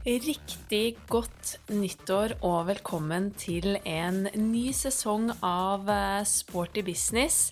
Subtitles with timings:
[0.00, 7.50] Riktig godt nyttår og velkommen til en ny sesong av eh, Sporty business.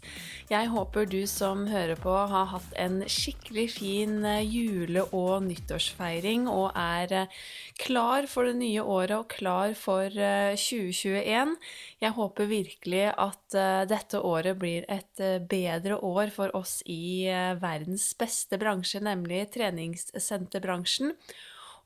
[0.48, 6.46] Jeg håper du som hører på har hatt en skikkelig fin eh, jule- og nyttårsfeiring
[6.48, 7.36] og er eh,
[7.84, 11.52] klar for det nye året og klar for 2021.
[12.00, 13.58] Jeg håper virkelig at
[13.92, 15.20] dette året blir et
[15.52, 17.28] bedre år for oss i
[17.60, 21.12] verdens beste bransje, nemlig treningssenterbransjen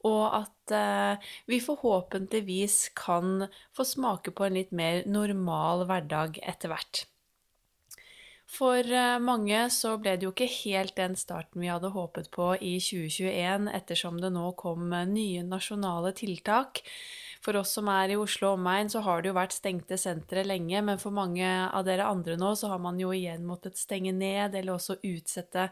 [0.09, 6.73] og at eh, vi forhåpentligvis kan få smake på en litt mer normal hverdag etter
[6.73, 7.05] hvert.
[8.53, 12.53] For eh, mange så ble det jo ikke helt den starten vi hadde håpet på
[12.59, 16.83] i 2021, ettersom det nå kom nye nasjonale tiltak.
[17.43, 20.45] For oss som er i Oslo og omegn, så har det jo vært stengte sentre
[20.47, 24.13] lenge, men for mange av dere andre nå, så har man jo igjen måttet stenge
[24.15, 25.67] ned eller også utsette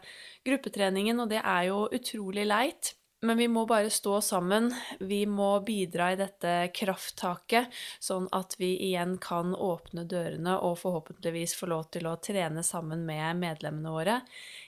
[0.47, 2.91] gruppetreningen, og det er jo utrolig leit.
[3.21, 4.71] Men vi må bare stå sammen.
[4.99, 7.69] Vi må bidra i dette krafttaket,
[8.01, 13.05] sånn at vi igjen kan åpne dørene og forhåpentligvis få lov til å trene sammen
[13.05, 14.17] med medlemmene våre.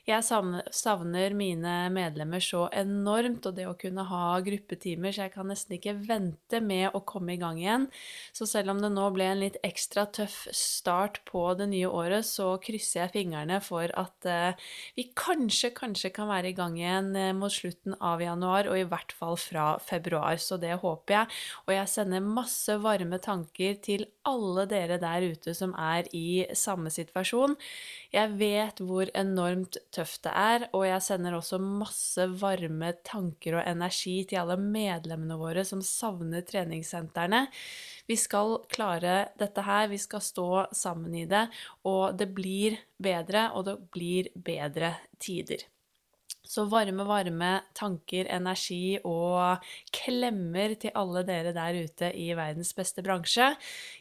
[0.04, 5.48] Jeg savner mine medlemmer så enormt, og det å kunne ha gruppetimer, så jeg kan
[5.48, 7.86] nesten ikke vente med å komme i gang igjen.
[8.36, 12.28] Så selv om det nå ble en litt ekstra tøff start på det nye året,
[12.28, 14.66] så krysser jeg fingrene for at uh,
[14.98, 18.90] vi kanskje, kanskje kan være i gang igjen uh, mot slutten av januar, og i
[18.92, 20.36] hvert fall fra februar.
[20.36, 21.40] Så det håper jeg.
[21.64, 26.92] Og jeg sender masse varme tanker til alle dere der ute som er i samme
[26.92, 27.56] situasjon.
[28.12, 33.68] Jeg vet hvor enormt tøft det er, og jeg sender også masse varme tanker og
[33.70, 37.46] energi til alle medlemmene våre som savner treningssentrene.
[38.10, 41.46] Vi skal klare dette her, vi skal stå sammen i det,
[41.88, 45.68] og det blir bedre, og det blir bedre tider.
[46.44, 49.64] Så varme, varme tanker, energi og
[49.96, 53.54] klemmer til alle dere der ute i verdens beste bransje.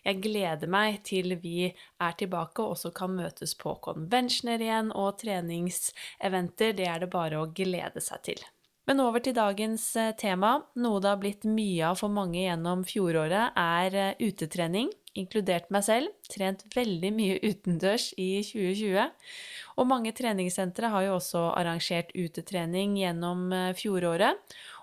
[0.03, 5.21] Jeg gleder meg til vi er tilbake og også kan møtes på conventioner igjen og
[5.23, 6.75] treningseventer.
[6.75, 8.43] Det er det bare å glede seg til.
[8.89, 10.57] Men over til dagens eh, tema.
[10.83, 15.85] Noe det har blitt mye av for mange gjennom fjoråret, er eh, utetrening inkludert meg
[15.85, 19.11] selv, trent veldig mye utendørs i 2020.
[19.81, 24.41] Og mange treningssentre har jo også arrangert utetrening gjennom eh, fjoråret.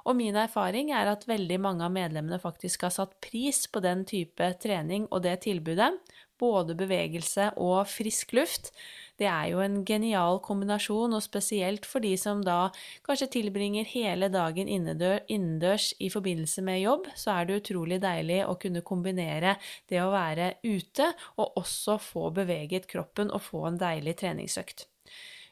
[0.07, 4.05] Og min erfaring er at veldig mange av medlemmene faktisk har satt pris på den
[4.09, 5.91] type trening og det tilbudet.
[6.39, 8.71] Både bevegelse og frisk luft.
[9.19, 12.69] Det er jo en genial kombinasjon, og spesielt for de som da
[13.07, 18.55] kanskje tilbringer hele dagen innendørs i forbindelse med jobb, så er det utrolig deilig å
[18.61, 19.57] kunne kombinere
[19.91, 24.88] det å være ute og også få beveget kroppen og få en deilig treningsøkt.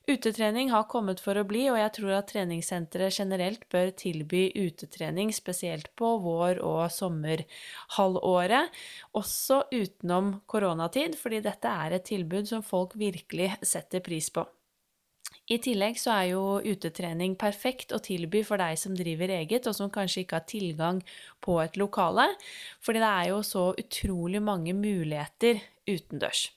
[0.07, 5.34] Utetrening har kommet for å bli, og jeg tror at treningssentre generelt bør tilby utetrening,
[5.35, 8.72] spesielt på vår- og sommerhalvåret,
[9.19, 14.47] også utenom koronatid, fordi dette er et tilbud som folk virkelig setter pris på.
[15.51, 19.75] I tillegg så er jo utetrening perfekt å tilby for deg som driver eget, og
[19.75, 21.03] som kanskje ikke har tilgang
[21.44, 22.29] på et lokale,
[22.79, 26.47] fordi det er jo så utrolig mange muligheter utendørs.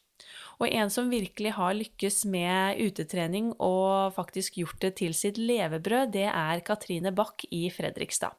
[0.60, 6.12] Og en som virkelig har lykkes med utetrening og faktisk gjort det til sitt levebrød,
[6.12, 8.37] det er Katrine Bach i Fredrikstad.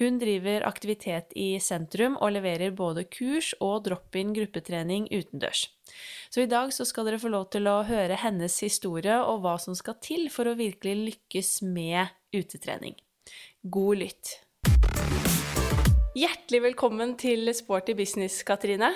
[0.00, 5.66] Hun driver aktivitet i sentrum og leverer både kurs og drop-in gruppetrening utendørs.
[6.32, 9.58] Så i dag så skal dere få lov til å høre hennes historie og hva
[9.60, 12.96] som skal til for å virkelig lykkes med utetrening.
[13.68, 14.38] God lytt.
[16.16, 18.94] Hjertelig velkommen til Sporty business, Katrine.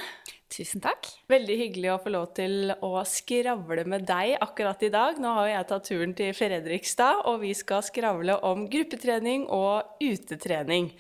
[0.55, 1.09] Tusen takk.
[1.27, 5.17] Veldig hyggelig å få lov til å skravle med deg akkurat i dag.
[5.19, 10.93] Nå har jeg tatt turen til Fredrikstad, og vi skal skravle om gruppetrening og utetrening.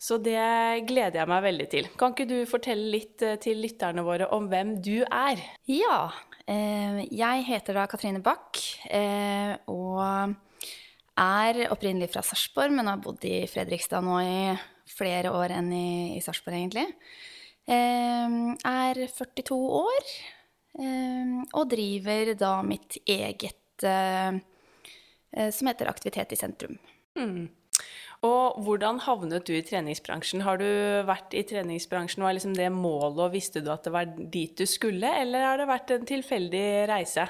[0.00, 0.40] Så det
[0.88, 1.90] gleder jeg meg veldig til.
[2.00, 5.42] Kan ikke du fortelle litt eh, til lytterne våre om hvem du er?
[5.68, 5.98] Ja.
[6.48, 10.00] Eh, jeg heter da Katrine Bach eh, og
[11.20, 14.40] er opprinnelig fra Sarpsborg, men har bodd i Fredrikstad nå i
[14.88, 16.88] flere år enn i, i Sarpsborg, egentlig.
[17.70, 20.12] Er 42 år
[20.80, 24.38] og driver da mitt eget eh,
[25.54, 26.78] som heter Aktivitet i sentrum.
[27.18, 27.48] Mm.
[28.26, 30.42] Og hvordan havnet du i treningsbransjen?
[30.44, 30.68] Har du
[31.08, 34.66] vært i treningsbransjen, var liksom det målet, og visste du at det var dit du
[34.68, 37.24] skulle, eller har det vært en tilfeldig reise?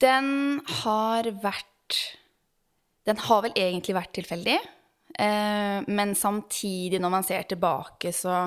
[0.00, 1.66] Den har vært
[3.06, 4.58] Den har vel egentlig vært tilfeldig.
[5.20, 8.46] Eh, men samtidig, når man ser tilbake, så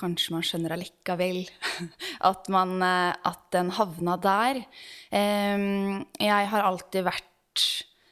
[0.00, 1.42] kanskje man skjønner allikevel
[2.30, 4.62] at, man, eh, at den havna der.
[5.08, 5.68] Eh,
[6.20, 7.64] jeg har alltid vært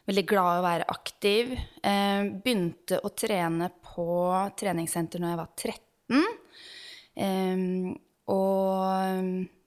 [0.08, 1.52] veldig glad i å være aktiv.
[1.84, 4.08] Eh, begynte å trene på
[4.58, 6.26] treningssenter når jeg var 13.
[7.18, 7.62] Eh,
[8.28, 9.57] og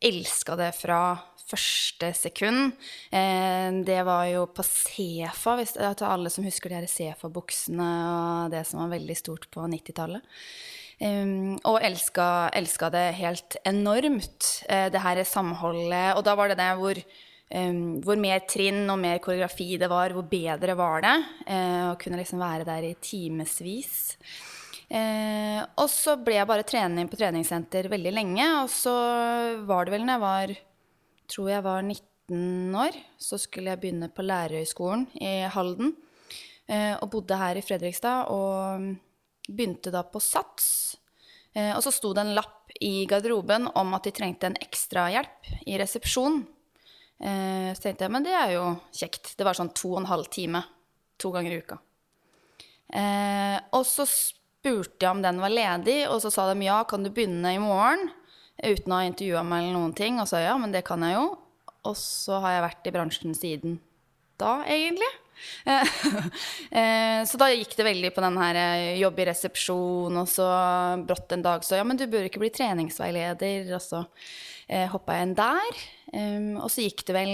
[0.00, 1.02] elska det fra
[1.48, 2.72] første sekund.
[3.10, 8.52] Eh, det var jo på Sefa, hvis, til alle som husker de her Sefa-buksene og
[8.52, 10.24] det som var veldig stort på 90-tallet.
[10.98, 16.16] Um, og elska, elska, det helt enormt, uh, det her samholdet.
[16.18, 16.98] Og da var det det hvor,
[17.54, 21.16] um, hvor mer trinn og mer koreografi det var, hvor bedre var det.
[21.46, 24.18] Uh, å kunne liksom være der i timevis.
[24.88, 28.46] Uh, og så ble jeg bare trening på treningssenter veldig lenge.
[28.62, 28.94] Og så
[29.68, 30.54] var det vel når jeg var
[31.28, 35.92] tror jeg var 19 år, så skulle jeg begynne på lærerhøgskolen i Halden.
[36.68, 38.28] Og bodde her i Fredrikstad.
[38.28, 38.96] og
[39.48, 40.68] begynte da på SATS.
[41.56, 45.52] Eh, og så sto det en lapp i garderoben om at de trengte en ekstrahjelp
[45.66, 46.42] i resepsjon.
[47.18, 49.34] Eh, så tenkte jeg men det er jo kjekt.
[49.38, 50.62] Det var sånn to og en halv time
[51.18, 51.80] to ganger i uka.
[52.88, 54.06] Eh, og så
[54.68, 57.60] spurte jeg om den var ledig, og så sa de ja, kan du begynne i
[57.62, 58.10] morgen?
[58.58, 60.18] Uten å ha intervjua meg eller noen ting.
[60.20, 61.28] Og så ja, men det kan jeg jo.
[61.88, 63.78] Og så har jeg vært i bransjen siden
[64.38, 65.10] da, egentlig.
[66.68, 70.48] Eh, så da gikk det veldig på den her eh, jobb i resepsjon, og så
[71.06, 74.02] brått en dag så ja, men du bør ikke bli treningsveileder, og så
[74.66, 75.80] eh, hoppa jeg inn der.
[76.10, 77.32] Um, og så gikk det vel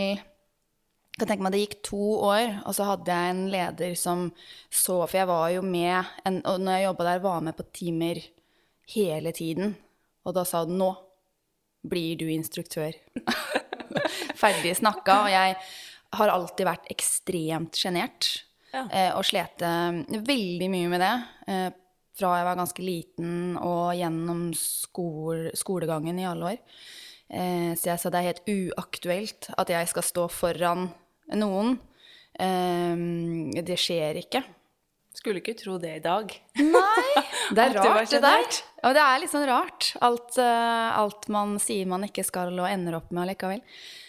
[1.19, 4.26] kan tenke meg Det gikk to år, og så hadde jeg en leder som
[4.70, 7.69] så For jeg var jo med en, Og når jeg jobba der, var med på
[7.72, 8.20] timer
[8.94, 9.76] hele tiden.
[10.25, 10.90] Og da sa hun 'Nå
[11.88, 12.96] blir du instruktør'.
[14.43, 15.25] Ferdig snakka.
[15.25, 15.56] Og jeg
[16.12, 18.44] har alltid vært ekstremt sjenert.
[18.72, 18.88] Ja.
[18.90, 21.14] Eh, og slete veldig mye med det.
[21.46, 21.70] Eh,
[22.14, 26.58] fra jeg var ganske liten og gjennom skole, skolegangen i alle år.
[27.31, 30.88] Eh, så jeg sa det er helt uaktuelt at jeg skal stå foran
[31.32, 31.79] noen.
[32.35, 34.43] Eh, det skjer ikke.
[35.15, 36.32] Skulle ikke tro det i dag.
[36.59, 37.23] Nei,
[37.55, 38.56] det er rart, det der.
[38.85, 39.93] Og det er litt sånn rart.
[40.03, 43.62] Alt, uh, alt, man sier man ikke skal, og ender opp med allikevel.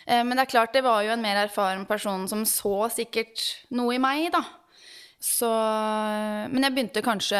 [0.09, 3.45] Uh, men det er klart, det var jo en mer erfaren person som så sikkert
[3.77, 4.41] noe i meg, da.
[5.25, 7.39] Så Men jeg begynte kanskje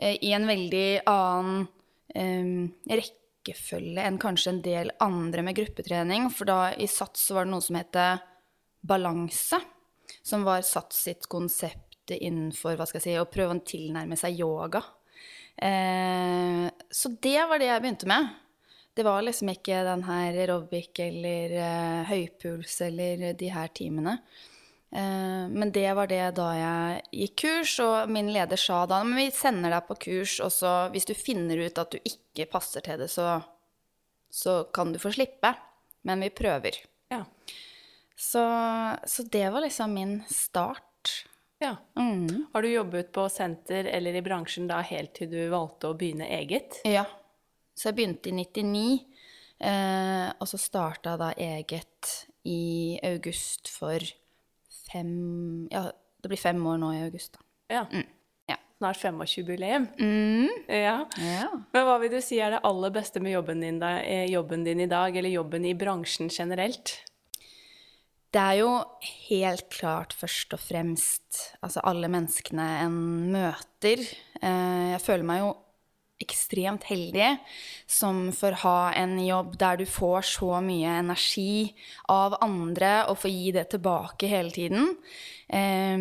[0.00, 6.30] i en veldig annen rekkefølge enn kanskje en del andre med gruppetrening.
[6.32, 7.98] For da i SATS var det noe som het
[8.86, 9.60] balanse,
[10.22, 14.38] som var satt sitt konsept innenfor hva skal jeg si, å prøve å tilnærme seg
[14.40, 14.82] yoga.
[15.56, 18.34] Eh, så det var det jeg begynte med.
[18.96, 24.16] Det var liksom ikke den her aerobic eller eh, høypuls eller de her timene.
[24.90, 29.18] Eh, men det var det da jeg gikk kurs, og min leder sa da men
[29.20, 32.84] vi sender deg på kurs, og så hvis du finner ut at du ikke passer
[32.86, 33.40] til det, så,
[34.32, 35.54] så kan du få slippe.
[36.06, 36.76] Men vi prøver.
[38.16, 38.42] Så,
[39.06, 41.26] så det var liksom min start.
[41.58, 41.76] Ja.
[41.96, 42.46] Mm.
[42.52, 46.28] Har du jobbet på senter eller i bransjen da helt til du valgte å begynne
[46.38, 46.80] eget?
[46.84, 47.04] Ja.
[47.76, 48.84] Så jeg begynte i 99,
[49.60, 52.12] eh, og så starta da eget
[52.48, 54.00] i august for
[54.86, 55.88] fem Ja,
[56.22, 57.44] det blir fem år nå i august, da.
[57.74, 57.82] Ja.
[57.92, 58.06] Mm.
[58.48, 58.56] ja.
[58.78, 59.88] Snart 25-jubileum.
[59.98, 60.48] Mm.
[60.68, 60.96] Ja.
[61.20, 61.50] ja.
[61.72, 64.64] Men hva vil du si er det aller beste med jobben din, da, eh, jobben
[64.64, 66.96] din i dag, eller jobben i bransjen generelt?
[68.36, 68.70] Det er jo
[69.30, 72.98] helt klart først og fremst altså alle menneskene en
[73.32, 74.02] møter.
[74.42, 75.54] Eh, jeg føler meg jo
[76.20, 77.30] ekstremt heldig
[77.88, 81.72] som får ha en jobb der du får så mye energi
[82.12, 84.92] av andre og får gi det tilbake hele tiden.
[85.48, 85.96] Eh,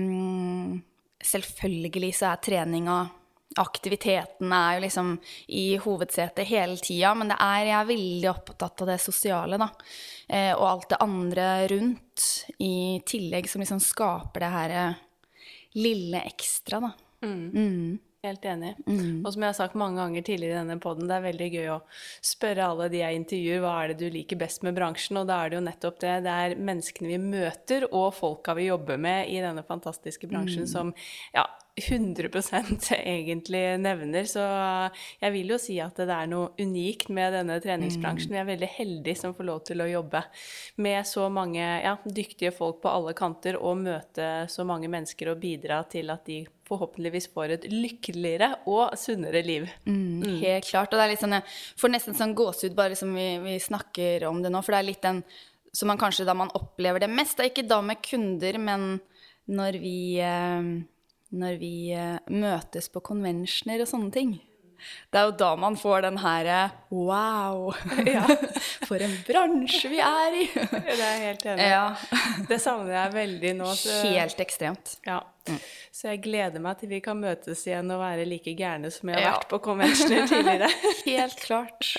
[1.32, 3.00] selvfølgelig så er treninga
[3.56, 5.12] Aktiviteten er jo liksom
[5.54, 9.70] i hovedsetet hele tida, men det er, jeg er veldig opptatt av det sosiale, da.
[10.28, 12.26] Eh, og alt det andre rundt
[12.60, 12.76] i
[13.08, 15.00] tillegg som liksom skaper det her eh,
[15.78, 16.92] lille ekstra, da.
[17.24, 17.46] Mm.
[17.54, 17.96] Mm.
[18.26, 18.72] Helt enig.
[18.88, 19.22] Mm.
[19.22, 21.68] Og som jeg har sagt mange ganger tidligere i denne poden, det er veldig gøy
[21.76, 21.82] å
[22.26, 25.20] spørre alle de jeg intervjuer, hva er det du liker best med bransjen?
[25.22, 26.16] Og da er det jo nettopp det.
[26.26, 30.72] Det er menneskene vi møter, og folka vi jobber med i denne fantastiske bransjen, mm.
[30.72, 30.92] som
[31.36, 34.28] ja, 100% egentlig nevner.
[34.30, 34.44] Så
[35.20, 38.32] jeg vil jo si at det er noe unikt med denne treningsbransjen.
[38.32, 40.24] Vi er veldig heldige som får lov til å jobbe
[40.84, 45.42] med så mange ja, dyktige folk på alle kanter og møte så mange mennesker og
[45.44, 49.68] bidra til at de forhåpentligvis får et lykkeligere og sunnere liv.
[49.86, 50.38] Mm, mm.
[50.42, 50.94] helt klart.
[50.94, 54.26] Og det er litt sånn, jeg får nesten sånn gåsehud bare som vi, vi snakker
[54.30, 55.22] om det nå, for det er litt den
[55.76, 57.36] som man kanskje da man opplever det mest.
[57.36, 58.94] Det er ikke da med kunder, men
[59.52, 60.70] når vi eh,
[61.36, 64.34] når vi uh, møtes på konvensjoner og sånne ting.
[65.12, 66.50] det er jo da man får den her
[66.92, 67.74] Wow!
[68.16, 68.26] Ja.
[68.86, 70.50] For en bransje vi er i!
[70.56, 71.70] Det er jeg helt enig.
[71.72, 71.86] Ja.
[72.50, 73.72] Det savner jeg veldig nå.
[73.80, 74.98] Så, Helt ekstremt.
[75.08, 75.22] ja.
[75.96, 79.20] Så jeg gleder meg til vi kan møtes igjen og være like gærne som jeg
[79.20, 79.34] har Ja.
[79.38, 80.70] vært på conventioner tidligere.
[81.06, 81.92] Helt klart.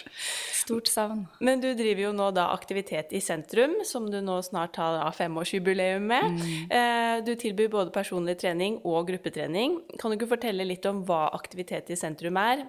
[0.53, 1.27] Stort savn.
[1.41, 6.03] Men du driver jo nå da aktivitet i sentrum, som du nå snart har femårsjubileum
[6.11, 6.41] med.
[6.41, 7.25] Mm.
[7.25, 9.79] Du tilbyr både personlig trening og gruppetrening.
[10.01, 12.67] Kan du ikke fortelle litt om hva aktivitet i sentrum er?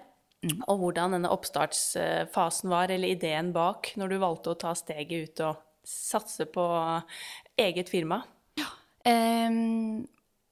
[0.70, 5.40] Og hvordan denne oppstartsfasen var, eller ideen bak, når du valgte å ta steget ut
[5.48, 6.64] og satse på
[7.58, 8.22] eget firma?
[9.08, 10.06] Ehm,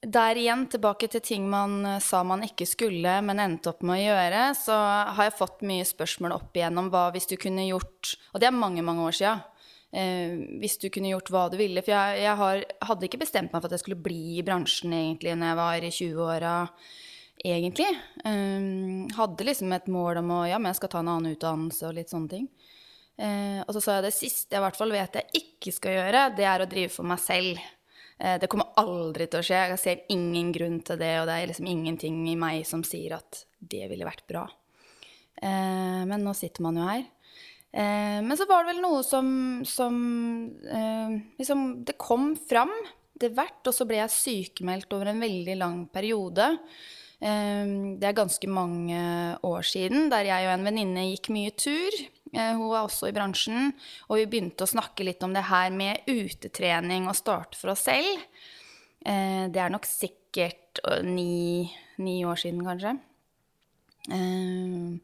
[0.05, 3.97] der igjen, tilbake til ting man eh, sa man ikke skulle, men endte opp med
[3.97, 4.77] å gjøre, så
[5.17, 8.55] har jeg fått mye spørsmål opp igjennom hva hvis du kunne gjort Og det er
[8.55, 9.37] mange, mange år sia.
[10.61, 11.81] hvis du kunne gjort hva du ville.
[11.81, 14.93] For jeg, jeg har, hadde ikke bestemt meg for at jeg skulle bli i bransjen
[14.93, 16.55] egentlig når jeg var i 20-åra,
[17.45, 17.87] egentlig.
[18.25, 21.87] Ehm, hadde liksom et mål om å Ja, men jeg skal ta en annen utdannelse
[21.87, 22.49] og litt sånne ting.
[23.17, 25.95] Eh, og så sa jeg det siste jeg i hvert fall vet jeg ikke skal
[25.95, 27.63] gjøre, det er å drive for meg selv.
[28.19, 29.59] Eh, det kommer aldri til å skje.
[29.73, 33.17] Jeg ser ingen grunn til det, og det er liksom ingenting i meg som sier
[33.19, 34.47] at det ville vært bra.
[35.37, 37.05] Eh, men nå sitter man jo her.
[37.77, 39.27] Eh, men så var det vel noe som,
[39.67, 39.97] som
[41.37, 42.73] liksom Det kom fram
[43.17, 46.55] etter hvert, og så ble jeg sykemeldt over en veldig lang periode.
[47.17, 48.99] Det er ganske mange
[49.41, 51.95] år siden, der jeg og en venninne gikk mye tur.
[52.33, 53.73] Eh, Hun var også i bransjen,
[54.09, 57.85] og vi begynte å snakke litt om det her med utetrening og starte for oss
[57.87, 58.23] selv.
[59.05, 62.97] Eh, Det er nok sikkert øh, ni, ni år siden, kanskje.
[64.11, 64.97] Eh,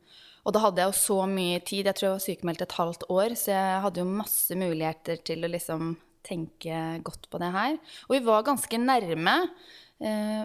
[0.44, 1.86] og da hadde jeg jo så mye tid.
[1.88, 5.46] Jeg tror jeg var sykemeldt et halvt år, så jeg hadde jo masse muligheter til
[5.48, 7.78] å liksom tenke godt på det her.
[8.10, 9.38] Og vi var ganske nærme.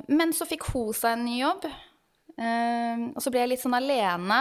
[0.06, 1.66] Men så fikk hun seg en ny jobb.
[2.38, 4.40] Eh, og så ble jeg litt sånn alene.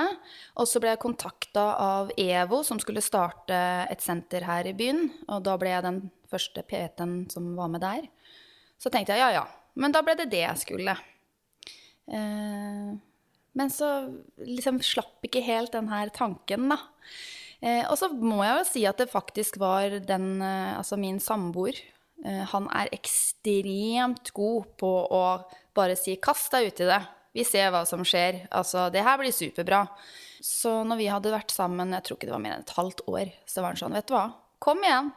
[0.59, 3.57] Og så ble jeg kontakta av EVO, som skulle starte
[3.89, 5.07] et senter her i byen.
[5.27, 8.07] Og da ble jeg den første PT-en som var med der.
[8.77, 9.45] Så tenkte jeg ja, ja.
[9.77, 10.97] Men da ble det det jeg skulle.
[12.07, 12.93] Eh,
[13.57, 13.89] men så
[14.45, 16.79] liksom slapp ikke helt den her tanken, da.
[17.65, 21.17] Eh, og så må jeg jo si at det faktisk var den, eh, altså min
[21.19, 21.79] samboer.
[22.25, 25.23] Eh, han er ekstremt god på å
[25.73, 27.07] bare si 'kast deg ut i det'.
[27.38, 28.48] Vi ser hva som skjer.
[28.50, 29.84] Altså, det her blir superbra.
[30.44, 33.03] Så når vi hadde vært sammen, jeg tror ikke det var mer enn et halvt
[33.10, 34.27] år, så var han sånn, vet du hva,
[34.63, 35.12] kom igjen.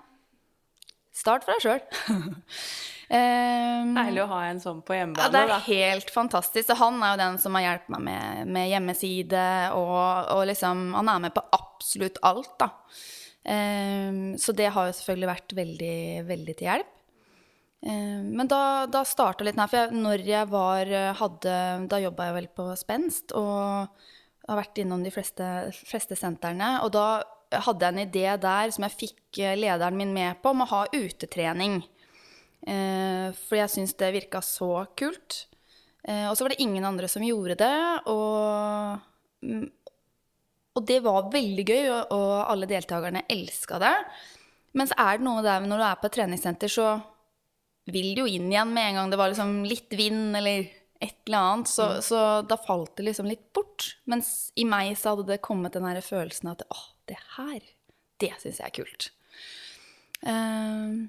[1.16, 1.80] Start for deg sjøl.
[2.08, 5.26] um, Deilig å ha en sånn på hjemmebane.
[5.26, 5.58] ja, det er da.
[5.66, 6.72] helt fantastisk.
[6.74, 9.46] Og han er jo den som har hjulpet meg med, med hjemmeside,
[9.76, 9.98] og,
[10.36, 12.70] og liksom Han er med på absolutt alt, da.
[13.40, 16.96] Um, så det har jo selvfølgelig vært veldig, veldig til hjelp.
[17.86, 21.52] Ehm, men da, da starta litt her, for jeg, når jeg var hadde
[21.88, 23.88] Da jobba jeg vel på Spenst, og
[24.50, 25.46] har vært innom de fleste,
[25.86, 26.78] fleste sentrene.
[26.84, 27.22] Og da
[27.66, 30.70] hadde jeg en idé der som jeg fikk eh, lederen min med på, om å
[30.70, 31.80] ha utetrening.
[32.66, 35.44] Eh, for jeg syns det virka så kult.
[36.04, 37.78] Eh, og så var det ingen andre som gjorde det.
[38.12, 38.98] Og,
[39.46, 39.66] mm,
[40.78, 43.96] og det var veldig gøy, og, og alle deltakerne elska det.
[44.78, 46.92] Men så er det noe der når du er på et treningssenter, så
[47.94, 50.68] vil jo inn igjen med en gang det var liksom litt vind eller
[51.00, 51.70] et eller annet.
[51.72, 53.94] Så, så da falt det liksom litt bort.
[54.10, 57.64] Mens i meg så hadde det kommet den her følelsen at åh, det her,
[58.20, 59.08] det syns jeg er kult.
[60.20, 61.00] Eh,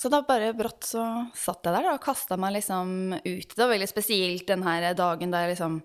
[0.00, 1.04] så da bare brått så
[1.36, 3.50] satt jeg der da, og kasta meg liksom ut.
[3.52, 5.80] Det var veldig spesielt den her dagen da jeg liksom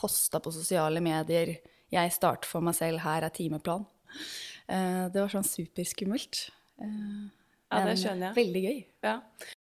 [0.00, 1.58] posta på sosiale medier
[1.90, 3.86] 'Jeg starter for meg selv, her er timeplan'.
[4.70, 6.50] Uh, det var sånn superskummelt.
[6.78, 7.39] Eh,
[7.70, 8.36] Ja, det skjønner jeg.
[8.40, 8.78] Veldig gøy.
[9.06, 9.14] Ja.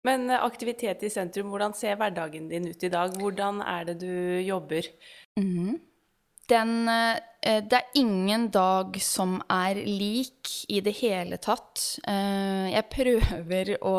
[0.06, 3.16] Men eh, aktivitet i sentrum, hvordan ser hverdagen din ut i dag?
[3.18, 4.12] Hvordan er det du
[4.46, 4.86] jobber?
[6.46, 11.98] Den, eh, det er ingen dag som er lik i det hele tatt.
[12.06, 13.96] Eh, Jeg prøver å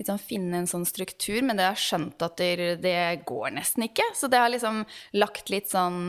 [0.00, 2.42] liksom finne en sånn struktur, men det har jeg skjønt at
[2.82, 2.98] det,
[3.30, 4.10] går nesten ikke.
[4.18, 4.82] Så det har liksom
[5.14, 6.08] lagt litt sånn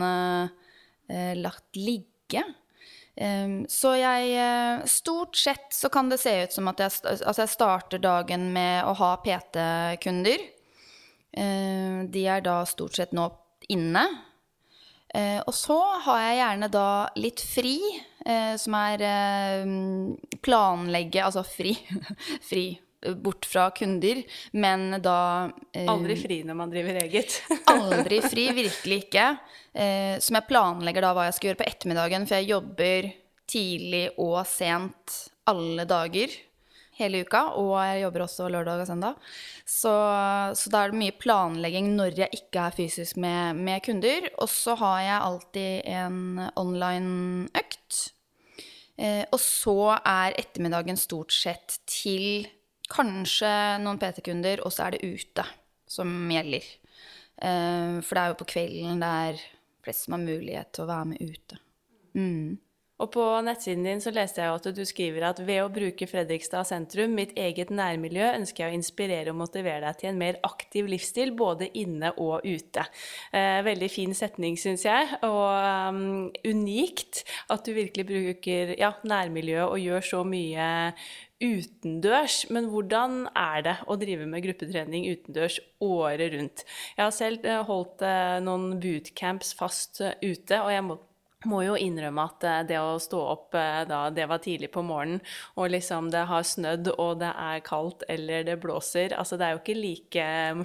[1.38, 2.40] Lagt ligge.
[3.16, 7.42] Eh, Så jeg eh, Stort sett så kan det se ut som at jeg, altså
[7.44, 10.46] jeg starter dagen med å ha PT-kunder.
[11.32, 13.30] Eh, De er da stort sett nå
[13.72, 14.04] inne.
[15.14, 17.78] Eh, og så har jeg gjerne da litt fri,
[18.26, 19.70] eh, som er eh,
[20.44, 21.72] planlegge Altså fri.
[22.50, 22.68] fri
[23.22, 24.22] bort fra kunder,
[24.52, 27.38] men da eh, Aldri fri når man driver eget.
[27.72, 29.28] Aldri fri, virkelig ikke.
[29.76, 33.12] Eh, som jeg planlegger da hva jeg skal gjøre på ettermiddagen, for jeg jobber
[33.46, 36.42] tidlig og sent alle dager.
[36.96, 39.16] hele uka, og jeg jobber også lørdag og søndag.
[39.68, 39.92] Så,
[40.56, 44.30] så da er det mye planlegging når jeg ikke er fysisk med, med kunder.
[44.40, 46.20] Og så har jeg alltid en
[46.56, 47.98] online-økt.
[48.96, 52.46] Eh, og så er ettermiddagen stort sett til
[52.92, 53.52] kanskje
[53.82, 55.46] noen PT-kunder, og så er det ute
[55.90, 56.66] som gjelder.
[57.36, 59.42] Eh, for det er jo på kvelden det er
[59.86, 61.60] flest som har mulighet til å være med ute.
[62.16, 62.56] Mm.
[62.96, 66.64] Og på nettsiden din så leste jeg at du skriver at ved å bruke Fredrikstad
[66.64, 70.88] sentrum, mitt eget nærmiljø, ønsker jeg å inspirere og motivere deg til en mer aktiv
[70.88, 72.86] livsstil, både inne og ute.
[73.36, 76.00] Eh, veldig fin setning, syns jeg, og um,
[76.48, 80.70] unikt at du virkelig bruker ja, nærmiljøet og gjør så mye
[81.42, 82.44] utendørs.
[82.52, 86.64] Men hvordan er det å drive med gruppetrening utendørs året rundt?
[86.96, 91.02] Jeg har selv eh, holdt eh, noen bootcamps fast eh, ute, og jeg må
[91.46, 93.54] må jo innrømme at det å stå opp
[93.86, 95.20] da det var tidlig på morgenen,
[95.54, 99.54] og liksom det har snødd og det er kaldt eller det blåser Altså det er
[99.54, 100.24] jo ikke like,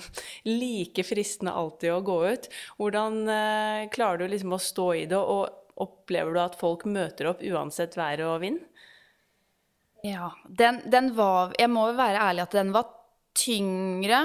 [0.63, 2.49] like fristende alltid å gå ut.
[2.79, 3.19] Hvordan
[3.93, 7.99] klarer du liksom å stå i det, og opplever du at folk møter opp uansett
[7.99, 8.65] vær og vind?
[10.03, 12.87] Ja, den, den var Jeg må jo være ærlig at den var
[13.37, 14.23] tyngre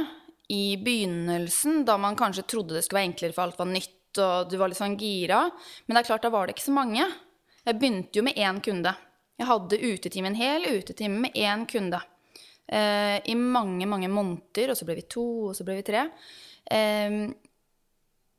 [0.49, 4.51] i begynnelsen, da man kanskje trodde det skulle være enklere for alt var nytt og
[4.51, 5.43] du var litt sånn gira.
[5.87, 7.05] Men det er klart, da var det ikke så mange.
[7.67, 8.93] Jeg begynte jo med én kunde.
[9.37, 12.01] Jeg hadde utetime, en hel utetime med én kunde.
[12.67, 16.07] Eh, I mange, mange måneder, og så ble vi to, og så ble vi tre.
[16.73, 17.19] Eh,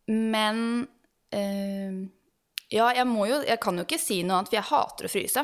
[0.07, 0.61] men
[1.35, 2.03] eh,
[2.67, 5.11] Ja, jeg må jo Jeg kan jo ikke si noe annet, for jeg hater å
[5.11, 5.43] fryse.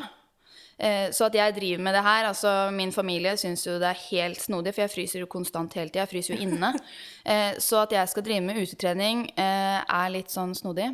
[0.78, 4.00] Eh, så at jeg driver med det her altså Min familie syns jo det er
[4.08, 6.02] helt snodig, for jeg fryser jo konstant hele tida.
[6.02, 6.74] Jeg fryser jo inne.
[7.24, 10.90] Eh, så at jeg skal drive med utetrening, eh, er litt sånn snodig.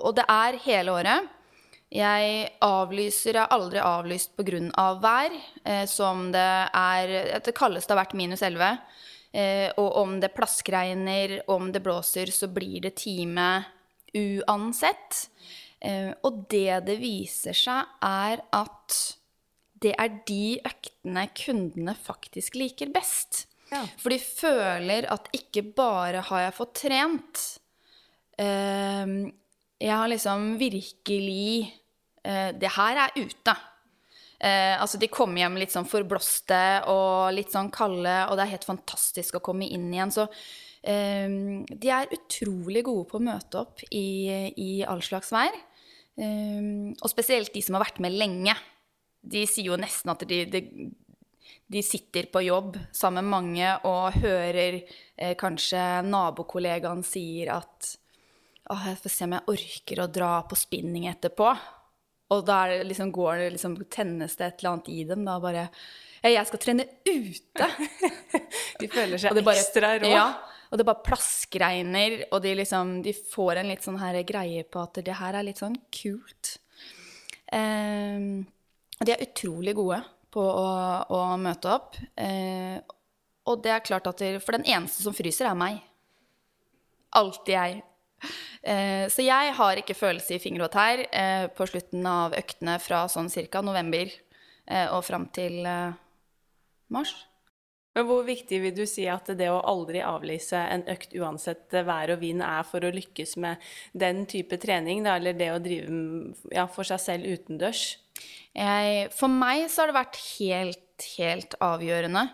[0.00, 1.26] Og det er hele året.
[1.92, 4.62] Jeg avlyser Jeg har aldri avlyst pga.
[4.80, 5.36] Av vær,
[5.84, 7.12] som det er
[7.44, 8.78] Det kaldeste har vært minus 11.
[9.76, 13.66] Og om det plaskregner, om det blåser, så blir det time
[14.16, 15.28] uansett.
[15.82, 18.98] Eh, og det det viser seg, er at
[19.82, 23.46] det er de øktene kundene faktisk liker best.
[23.72, 23.82] Ja.
[23.98, 27.42] For de føler at ikke bare har jeg fått trent,
[28.38, 29.16] eh,
[29.82, 31.72] jeg har liksom virkelig
[32.22, 33.56] eh, Det her er ute.
[34.42, 38.66] altså, de kommer hjem litt sånn forblåste og litt sånn kalde, og det er helt
[38.66, 40.10] fantastisk å komme inn igjen.
[40.10, 40.26] Så
[40.82, 45.54] de er utrolig gode på å møte opp i, i all slags vær.
[46.20, 48.54] Um, og spesielt de som har vært med lenge.
[49.22, 50.62] De sier jo nesten at de, de,
[51.72, 57.92] de sitter på jobb sammen med mange og hører eh, kanskje nabokollegaen sier at
[58.72, 61.48] Å, jeg får se om jeg orker å dra på spinning etterpå.
[62.32, 65.24] Og da det liksom, går det liksom, tennes det et eller annet i dem.
[65.26, 65.66] Da bare
[66.22, 67.68] Jeg skal trene ute!
[68.80, 70.12] de føler seg bare, ekstra rå.
[70.12, 70.26] Ja,
[70.72, 74.80] og det bare plaskregner, og de liksom De får en litt sånn her greie på
[74.80, 76.56] at det her er litt sånn kult.
[77.52, 78.46] Um,
[78.96, 79.98] og de er utrolig gode
[80.32, 80.68] på å,
[81.12, 81.98] å møte opp.
[82.16, 82.80] Uh,
[83.44, 85.82] og det er klart at det, For den eneste som fryser, er meg.
[87.20, 87.82] Alltid jeg.
[88.64, 92.78] Uh, så jeg har ikke følelse i fingre og tær uh, på slutten av øktene
[92.80, 94.08] fra sånn cirka november
[94.94, 95.56] og fram til
[96.94, 97.10] mars.
[97.92, 102.14] Men hvor viktig vil du si at det å aldri avlyse en økt uansett vær
[102.14, 106.32] og vind er for å lykkes med den type trening, da, eller det å drive
[106.54, 107.84] ja, for seg selv utendørs?
[108.56, 112.26] Jeg, for meg så har det vært helt, helt avgjørende.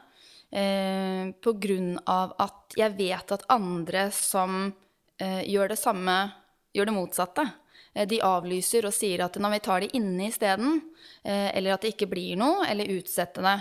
[0.48, 4.70] Eh, på grunn av at jeg vet at andre som
[5.20, 6.16] eh, gjør det samme,
[6.76, 7.44] gjør det motsatte.
[7.94, 10.80] Eh, de avlyser og sier at når vi tar det inne isteden,
[11.22, 13.58] eh, eller at det ikke blir noe, eller utsetter det.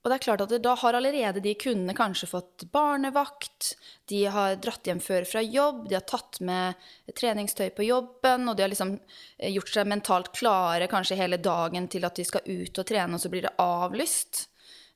[0.00, 3.74] Og det er klart at Da har allerede de kundene kanskje fått barnevakt,
[4.08, 6.78] de har dratt hjem før fra jobb, de har tatt med
[7.16, 11.88] treningstøy på jobben, og de har liksom eh, gjort seg mentalt klare kanskje hele dagen
[11.92, 14.46] til at de skal ut og trene, og så blir det avlyst.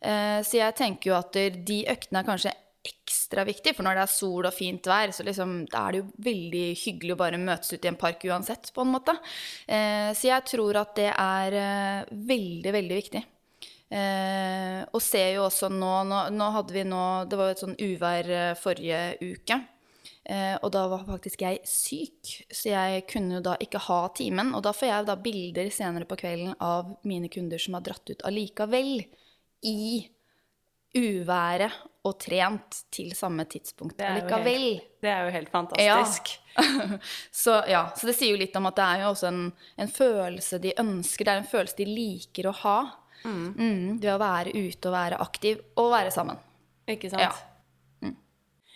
[0.01, 4.07] Eh, så jeg tenker jo at de øktene er kanskje ekstra viktig, for når det
[4.07, 7.41] er sol og fint vær, så liksom, da er det jo veldig hyggelig å bare
[7.41, 9.17] møtes ute i en park uansett, på en måte.
[9.69, 11.61] Eh, så jeg tror at det er
[12.09, 13.25] veldig, veldig viktig.
[13.95, 17.61] Eh, og ser jo også nå, nå, nå hadde vi nå Det var jo et
[17.63, 19.61] sånn uvær eh, forrige uke.
[20.25, 24.55] Eh, og da var faktisk jeg syk, så jeg kunne jo da ikke ha timen.
[24.57, 28.11] Og da får jeg da bilder senere på kvelden av mine kunder som har dratt
[28.11, 29.05] ut allikevel.
[29.65, 29.85] I
[30.95, 34.67] uværet og trent til samme tidspunkt allikevel.
[35.03, 36.35] Det er jo helt fantastisk.
[36.55, 36.99] Ja.
[37.45, 39.41] så, ja, så det sier jo litt om at det er jo også en,
[39.81, 42.77] en følelse de ønsker, det er en følelse de liker å ha.
[43.25, 46.41] Mm, det å være ute og være aktiv og være sammen.
[46.91, 47.25] Ikke sant?
[47.25, 47.33] Ja.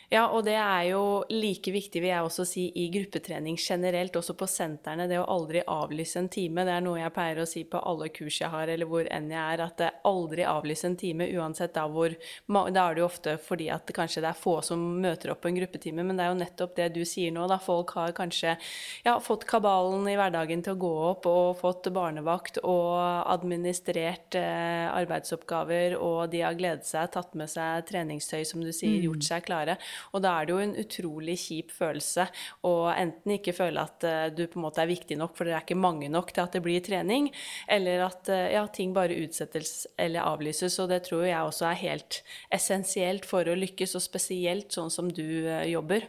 [0.08, 4.32] Ja, og det er jo like viktig, vil jeg også si, i gruppetrening generelt, også
[4.40, 6.62] på sentrene, det å aldri avlyse en time.
[6.64, 9.26] Det er noe jeg pleier å si på alle kurs jeg har, eller hvor enn
[9.28, 12.16] jeg er, at det aldri avlyse en time, uansett da hvor
[12.48, 15.50] Da er det jo ofte fordi at kanskje det er få som møter opp på
[15.50, 17.60] en gruppetime, men det er jo nettopp det du sier nå, da.
[17.60, 18.56] Folk har kanskje
[19.04, 22.96] ja, fått kabalen i hverdagen til å gå opp, og fått barnevakt og
[23.28, 28.96] administrert eh, arbeidsoppgaver, og de har gledet seg, tatt med seg treningstøy, som du sier,
[29.04, 29.76] gjort seg klare.
[30.12, 32.28] Og da er det jo en utrolig kjip følelse
[32.66, 35.56] å enten ikke føle at uh, du på en måte er viktig nok, for det
[35.56, 37.30] er ikke mange nok til at det blir trening,
[37.70, 40.78] eller at uh, ja, ting bare utsettes eller avlyses.
[40.82, 42.22] Og det tror jeg også er helt
[42.54, 46.08] essensielt for å lykkes, og spesielt sånn som du uh, jobber.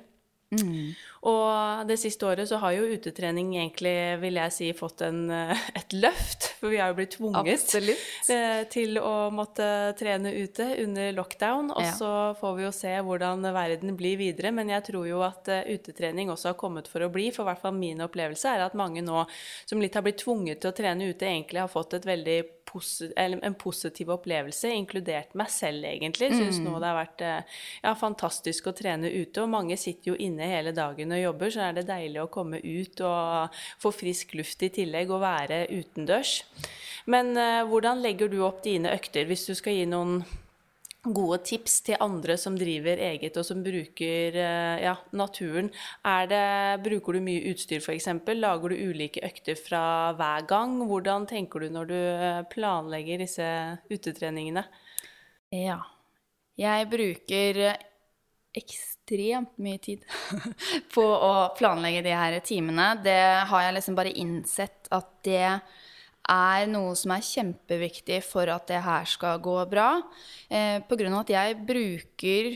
[0.49, 0.95] Mm.
[1.27, 5.95] Og det siste året så har jo utetrening egentlig, vil jeg si, fått en, et
[5.95, 6.53] løft.
[6.61, 8.05] For vi har jo blitt tvunget Absolutt.
[8.71, 9.67] til å måtte
[9.99, 11.73] trene ute under lockdown.
[11.75, 11.91] Og Ja.
[11.95, 14.51] så får vi jo se hvordan verden blir videre.
[14.55, 17.29] Men jeg tror jo at eh, utetrening også har kommet for å bli.
[17.35, 19.25] For i hvert fall min opplevelse er at mange nå
[19.65, 22.39] som litt har blitt tvunget til å trene ute, egentlig har fått et veldig
[23.17, 26.29] en positiv opplevelse, inkludert meg selv, egentlig.
[26.37, 29.41] Syns nå det har vært eh, ja, fantastisk å trene ute.
[29.41, 32.61] Og mange sitter jo inne hele dagen og jobber, så er det deilig å komme
[32.63, 36.41] ut og få frisk luft i tillegg og være utendørs.
[37.09, 40.21] Men eh, hvordan legger du opp dine økter, hvis du skal gi noen
[40.99, 45.71] gode tips til andre som driver eget og som bruker eh, ja, naturen.
[46.29, 46.41] Det,
[46.83, 48.09] bruker du mye utstyr f.eks.?
[48.35, 49.83] Lager du ulike økter fra
[50.19, 50.75] hver gang?
[50.89, 53.47] Hvordan tenker du når du eh, planlegger disse
[53.91, 54.65] utetreningene?
[55.55, 55.79] Ja.
[56.59, 57.63] Jeg bruker
[58.59, 60.05] ekstremt mye tid
[60.95, 62.91] på å planlegge de her timene.
[63.03, 65.45] Det har jeg liksom bare innsett at det
[66.29, 69.91] er noe som er kjempeviktig for at det her skal gå bra.
[70.49, 72.51] Eh, av at jeg bruker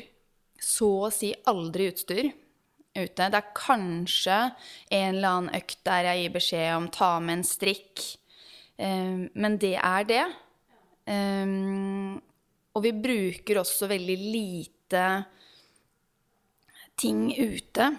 [0.61, 2.29] så å si aldri utstyr
[2.93, 3.29] ute.
[3.29, 4.37] Det er kanskje
[4.93, 8.03] en eller annen økt der jeg gir beskjed om ta med en strikk.
[8.77, 10.25] Eh, men det er det.
[11.09, 11.57] Eh,
[12.73, 15.05] og vi bruker også veldig lite
[16.99, 17.89] ting ute.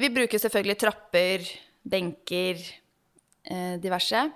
[0.00, 1.48] Vi bruker selvfølgelig trapper,
[1.84, 2.60] benker,
[3.44, 4.30] eh, diverse.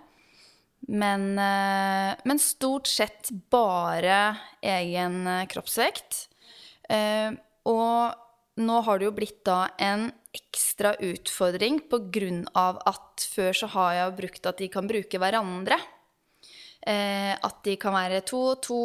[0.88, 6.28] Men, eh, men stort sett bare egen eh, kroppsvekt.
[6.90, 7.32] Eh,
[7.64, 13.56] og nå har det jo blitt da en ekstra utfordring på grunn av at før
[13.56, 15.78] så har jeg brukt at de kan bruke hverandre.
[16.86, 18.80] Eh, at de kan være to og to,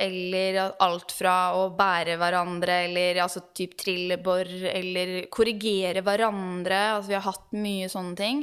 [0.00, 6.80] eller alt fra å bære hverandre, eller altså typ trillebår, eller korrigere hverandre.
[6.94, 8.40] Altså vi har hatt mye sånne ting.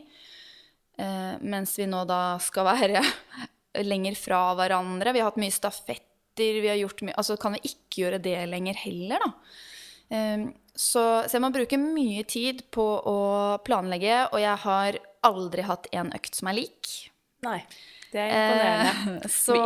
[1.02, 3.02] Eh, mens vi nå da skal være
[3.92, 5.16] lenger fra hverandre.
[5.16, 8.38] Vi har hatt mye stafetter, vi har gjort mye Altså kan vi ikke gjøre det
[8.54, 9.60] lenger heller, da.
[10.14, 13.20] Eh, så, så jeg må bruke mye tid på å
[13.66, 17.00] planlegge, og jeg har aldri hatt en økt som er lik.
[17.44, 17.64] Nei,
[18.14, 19.16] det er imponerende.
[19.16, 19.58] Eh, så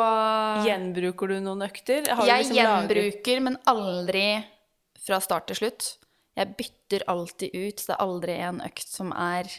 [0.68, 2.08] Gjenbruker du noen økter?
[2.10, 4.26] Har du jeg liksom gjenbruker, gjenbruker, men aldri
[5.04, 5.90] fra start til slutt.
[6.38, 9.52] Jeg bytter alltid ut, så det er aldri en økt som er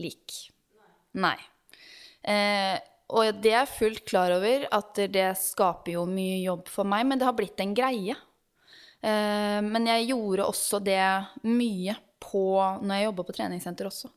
[0.00, 0.38] lik.
[1.20, 1.36] Nei.
[2.22, 2.78] Eh,
[3.10, 7.06] og det er jeg fullt klar over at det skaper jo mye jobb for meg,
[7.08, 8.16] men det har blitt en greie.
[9.00, 11.02] Eh, men jeg gjorde også det
[11.48, 12.44] mye på
[12.84, 14.12] når jeg jobba på treningssenter også.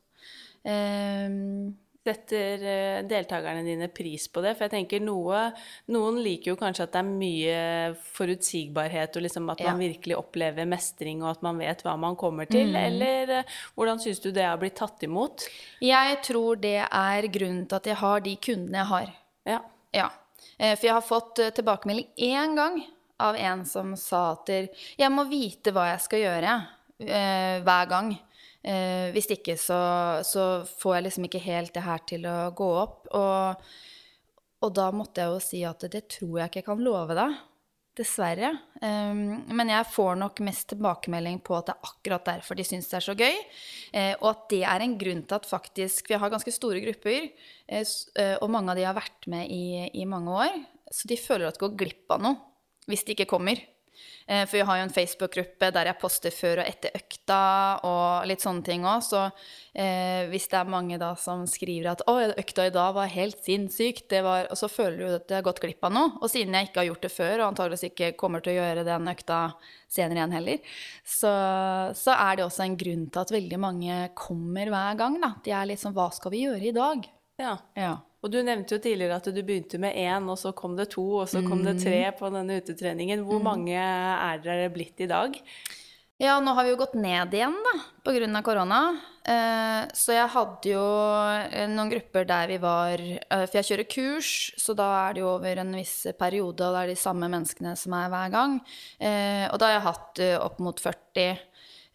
[0.64, 1.38] Eh,
[2.04, 4.50] Setter eh, deltakerne dine pris på det?
[4.58, 5.46] For jeg tenker noe,
[5.94, 7.60] Noen liker jo kanskje at det er mye
[8.12, 12.50] forutsigbarhet, og liksom at man virkelig opplever mestring, og at man vet hva man kommer
[12.50, 12.74] til.
[12.74, 12.76] Mm.
[12.82, 15.46] Eller eh, hvordan syns du det har blitt tatt imot?
[15.80, 19.16] jeg tror det er grunnen til at jeg har de kundene jeg har.
[19.48, 19.58] Ja.
[19.96, 20.10] Ja.
[20.58, 22.78] Eh, For jeg har fått tilbakemelding én gang
[23.24, 26.54] av en som sa at jeg må vite hva jeg skal gjøre
[27.64, 28.12] hver gang.
[28.64, 29.78] Eh, hvis ikke så,
[30.24, 30.44] så
[30.80, 33.10] får jeg liksom ikke helt det her til å gå opp.
[33.12, 33.66] Og,
[34.64, 37.42] og da måtte jeg jo si at det tror jeg ikke jeg kan love deg.
[37.94, 38.48] Dessverre.
[38.82, 42.88] Um, men jeg får nok mest tilbakemelding på at det er akkurat derfor de syns
[42.90, 43.36] det er så gøy.
[43.94, 47.28] Eh, og at det er en grunn til at faktisk Vi har ganske store grupper,
[47.68, 47.84] eh,
[48.18, 50.58] eh, og mange av de har vært med i, i mange år.
[50.90, 52.40] Så de føler at de går glipp av noe
[52.90, 53.62] hvis de ikke kommer.
[54.26, 57.40] Eh, for vi har jo en Facebook-gruppe der jeg poster før og etter økta
[57.84, 59.02] og litt sånne ting òg.
[59.04, 63.12] Så eh, hvis det er mange da som skriver at 'Å, økta i dag var
[63.12, 66.14] helt sinnssykt', det var, og så føler du at de har gått glipp av noe.
[66.22, 68.86] Og siden jeg ikke har gjort det før, og antageligvis ikke kommer til å gjøre
[68.88, 69.40] den økta
[69.88, 70.58] senere igjen heller,
[71.04, 71.34] så,
[71.94, 75.20] så er det også en grunn til at veldig mange kommer hver gang.
[75.20, 75.34] da.
[75.44, 77.58] De er litt sånn 'Hva skal vi gjøre i dag?' ja.
[77.74, 77.98] Ja.
[78.24, 81.04] Og du nevnte jo tidligere at du begynte med én, og så kom det to,
[81.20, 82.18] og så kom det tre Mm.
[82.18, 83.24] på denne utetreningen.
[83.28, 85.36] Hvor mange er dere blitt i dag?
[86.22, 87.72] Ja, nå har vi jo gått ned igjen, da,
[88.06, 88.78] av korona.
[89.26, 90.84] Eh, så jeg hadde jo
[91.50, 95.20] eh, noen grupper der vi var eh, For jeg kjører kurs, så da er det
[95.24, 98.60] jo over en viss periode, og det er de samme menneskene som er hver gang.
[99.00, 101.38] Eh, og da har jeg hatt opp mot 40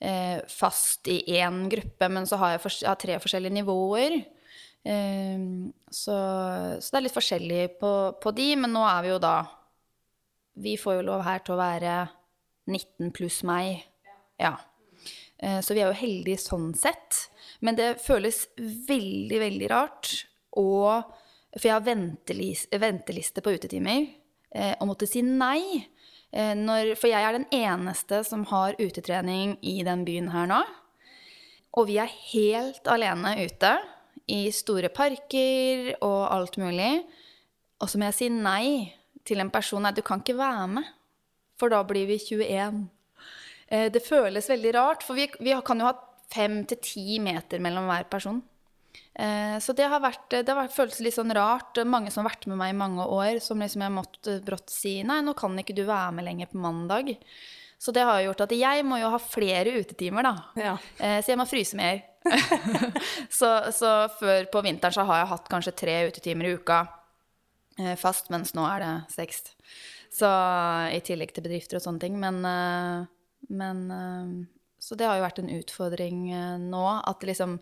[0.02, 4.20] eh, fast i én gruppe, men så har jeg, tre forskjellige nivåer.
[4.89, 5.41] Eh,
[5.93, 6.17] så,
[6.82, 9.36] så det er litt forskjellig på, på de, men nå er vi jo da
[10.60, 11.93] Vi får jo lov her til å være
[12.69, 13.86] 19 pluss meg.
[14.41, 14.58] Ja.
[15.38, 17.30] Eh, Så vi er jo heldige sånn sett.
[17.63, 20.25] Men det føles veldig, veldig rart.
[20.58, 21.04] å
[21.49, 24.04] for jeg har ventelis, venteliste på utetimer,
[24.54, 25.86] Å og måtte si nei.
[26.32, 30.60] Eh, Når, for jeg er den eneste som har utetrening i den byen her nå.
[31.78, 33.78] Og vi er helt alene ute
[34.30, 36.92] i store parker og alt mulig.
[37.80, 38.92] Og så må jeg si nei
[39.28, 39.84] til en person.
[39.84, 40.88] Nei, du kan ikke være med,
[41.60, 42.86] for da blir vi 21.
[43.70, 45.96] Eh, Det føles veldig rart, for vi, vi kan jo ha
[46.30, 48.42] fem til ti meter mellom hver person.
[49.15, 51.80] Eh, Så det har vært, det har føltes litt sånn rart.
[51.86, 55.00] Mange som har vært med meg i mange år, som liksom jeg måtte brått si
[55.04, 57.15] nei, nå kan ikke du være med lenger på mandag.
[57.80, 60.34] Så det har jo gjort at jeg må jo ha flere utetimer, da.
[60.60, 60.74] Ja.
[61.00, 62.02] Eh, Så jeg må fryse mer.
[63.39, 66.82] så, så før på vinteren så har jeg hatt kanskje tre utetimer i uka
[67.80, 69.46] eh, fast, mens nå er det seks.
[70.12, 70.28] Så
[70.92, 72.20] i tillegg til bedrifter og sånne ting.
[72.20, 73.08] Men, eh,
[73.56, 73.86] men
[74.80, 76.20] Så det har jo vært en utfordring
[76.68, 76.84] nå.
[77.08, 77.58] At liksom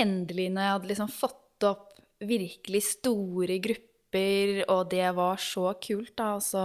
[0.00, 1.88] endelig, når jeg hadde liksom fått opp
[2.22, 6.64] virkelig store grupper, og det var så kult, da, og så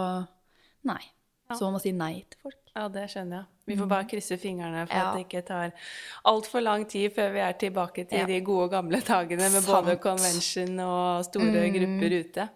[0.87, 1.01] Nei.
[1.51, 2.66] Så man må si nei til folk.
[2.77, 3.45] Ja, det skjønner jeg.
[3.67, 5.07] Vi får bare krysse fingrene for Ja.
[5.09, 5.71] at det ikke tar
[6.29, 8.25] altfor lang tid før vi er tilbake til Ja.
[8.29, 10.01] de gode gamle dagene med både Sant.
[10.03, 12.49] convention og store grupper ute.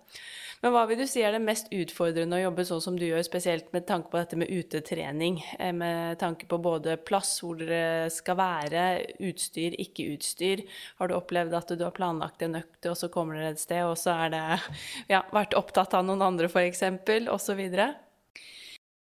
[0.61, 3.23] Men hva vil du si er det mest utfordrende å jobbe sånn som du gjør,
[3.25, 5.41] spesielt med tanke på dette med utetrening?
[5.59, 10.61] eh, Med tanke på både plass hvor dere skal være, utstyr, ikke utstyr.
[10.99, 13.81] Har du opplevd at du har planlagt en økt, og så kommer dere et sted,
[13.83, 14.59] og så er det
[15.09, 16.83] ja, vært opptatt av noen andre, f.eks.,
[17.27, 17.95] osv.?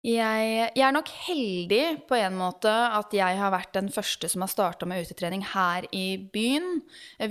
[0.05, 4.43] Jeg, jeg er nok heldig på en måte at jeg har vært den første som
[4.45, 6.83] har starta med utetrening her i byen.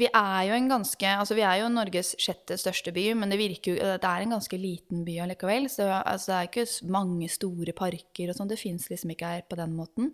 [0.01, 3.37] Vi er jo en ganske, altså vi er jo Norges sjette største by, men det,
[3.37, 5.69] virker det er en ganske liten by allikevel.
[5.69, 8.49] Så altså, det er ikke mange store parker og sånn.
[8.49, 10.09] Det fins liksom ikke her på den måten,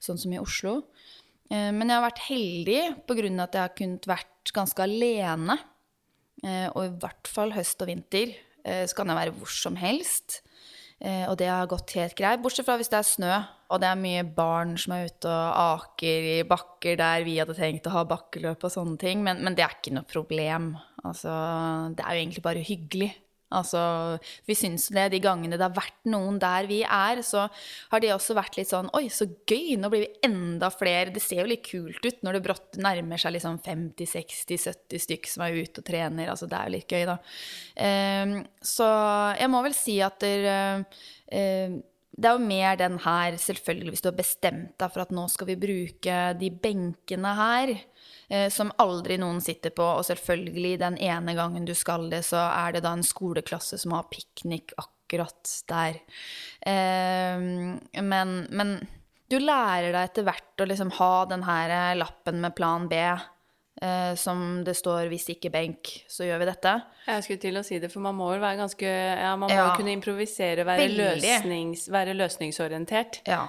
[0.00, 0.78] sånn som i Oslo.
[1.52, 4.88] Eh, Men jeg har vært heldig på grunn av at jeg har kunnet vært ganske
[4.88, 5.60] alene.
[6.40, 8.32] Eh, Og i hvert fall høst og vinter.
[8.64, 10.40] eh, Så kan jeg være hvor som helst.
[10.98, 13.34] Eh, og det har gått helt greit, bortsett fra hvis det er snø,
[13.70, 17.54] og det er mye barn som er ute og aker i bakker der vi hadde
[17.54, 20.72] tenkt å ha bakkeløp og sånne ting, men, men det er ikke noe problem.
[21.06, 21.30] Altså,
[21.94, 23.12] det er jo egentlig bare hyggelig.
[23.54, 23.80] Altså,
[24.48, 27.46] vi syns det de gangene det har vært noen der vi er, så
[27.92, 29.76] har det også vært litt sånn Oi, så gøy!
[29.80, 31.12] Nå blir vi enda flere.
[31.14, 35.46] Det ser jo litt kult ut når det brått nærmer seg liksom 50-60-70 stykk som
[35.46, 36.32] er ute og trener.
[36.32, 37.18] Altså, det er jo litt gøy, da.
[37.88, 38.88] Ehm, så
[39.38, 40.84] jeg må vel si at der,
[41.32, 41.78] eh,
[42.18, 45.28] det er jo mer den her, selvfølgelig, hvis du har bestemt deg for at nå
[45.30, 47.74] skal vi bruke de benkene her,
[48.52, 52.74] som aldri noen sitter på, og selvfølgelig den ene gangen du skal det, så er
[52.76, 55.96] det da en skoleklasse som har piknik akkurat der.
[56.68, 58.74] Ehm, men, men
[59.28, 63.02] du lærer deg etter hvert å liksom ha den her eh, lappen med plan B,
[63.78, 66.82] Uh, som det står 'hvis ikke benk, så gjør vi dette'.
[67.06, 69.54] Jeg skulle til å si det, for man må jo være ganske Ja, man må
[69.54, 69.76] Ja.
[69.76, 73.20] kunne improvisere, være, løsnings, være løsningsorientert.
[73.24, 73.46] Ja.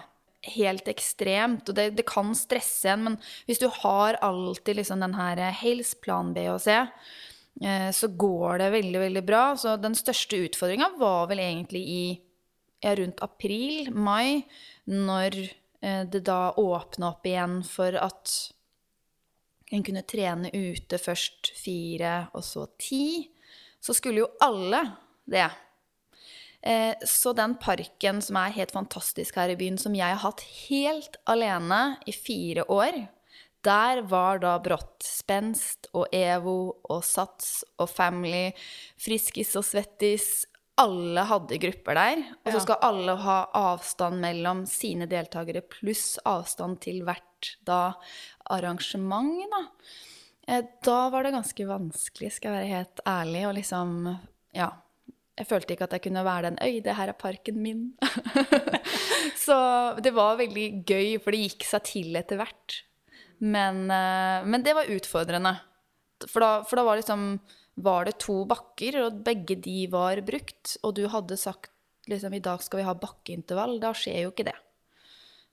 [0.55, 1.67] Helt ekstremt.
[1.67, 5.83] Og det, det kan stresse en, men hvis du har alltid liksom den her eh,
[6.01, 6.77] plan B og C,
[7.61, 9.43] eh, så går det veldig, veldig bra.
[9.59, 12.03] Så den største utfordringa var vel egentlig i
[12.79, 14.45] ja, rundt april, mai,
[14.87, 15.35] når
[15.81, 18.37] eh, det da åpna opp igjen for at
[19.69, 23.27] en kunne trene ute først fire og så ti.
[23.79, 24.81] Så skulle jo alle
[25.29, 25.49] det.
[26.61, 30.41] Eh, Så den parken som er helt fantastisk her i byen, som jeg har hatt
[30.69, 33.07] helt alene i fire år,
[33.63, 38.53] der var da brått Spenst og EVO og Sats og Family,
[38.97, 40.45] Friskis og Svettis
[40.79, 42.21] Alle hadde grupper der.
[42.45, 47.93] Og så skal alle ha avstand mellom sine deltakere pluss avstand til hvert da
[48.49, 49.65] arrangement, da.
[50.47, 54.19] Eh, Da var det ganske vanskelig, skal jeg være helt ærlig, å liksom
[54.55, 54.71] Ja.
[55.39, 57.83] Jeg følte ikke at jeg kunne være den Øy, det her er parken min.
[59.45, 59.57] så
[60.03, 62.81] det var veldig gøy, for det gikk seg til etter hvert.
[63.39, 65.55] Men, eh, men det var utfordrende.
[66.27, 67.37] For da, for da var liksom
[67.79, 71.71] var det to bakker, og begge de var brukt, og du hadde sagt
[72.11, 74.57] liksom i dag skal vi ha bakkeintervall, da skjer jo ikke det.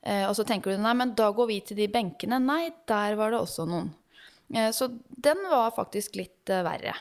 [0.02, 2.40] Eh, og så tenker du nei, men da går vi til de benkene.
[2.42, 3.92] Nei, der var det også noen.
[4.50, 6.96] Eh, så den var faktisk litt verre.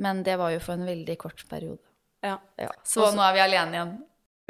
[0.00, 1.85] Men det var jo for en veldig kort periode.
[2.26, 2.36] Ja.
[2.60, 2.70] Ja.
[2.84, 3.94] Så nå er vi alene igjen.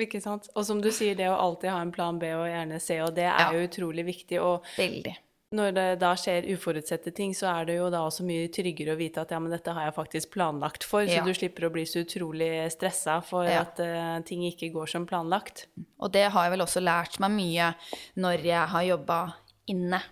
[0.03, 0.49] Ikke sant?
[0.57, 3.15] Og som du sier, det å alltid ha en plan B og gjerne C og
[3.17, 3.53] D er Ja.
[3.55, 4.41] jo utrolig viktig.
[4.45, 5.15] Og Veldig.
[5.57, 8.99] når det da skjer uforutsette ting, så er det jo da også mye tryggere å
[8.99, 11.23] vite at ja, men dette har jeg faktisk planlagt for, Ja.
[11.23, 15.07] så du slipper å bli så utrolig stressa for at uh, ting ikke går som
[15.07, 15.67] planlagt.
[15.99, 17.75] Og det har jeg vel også lært meg mye
[18.17, 19.21] når jeg har jobba
[19.69, 20.03] inne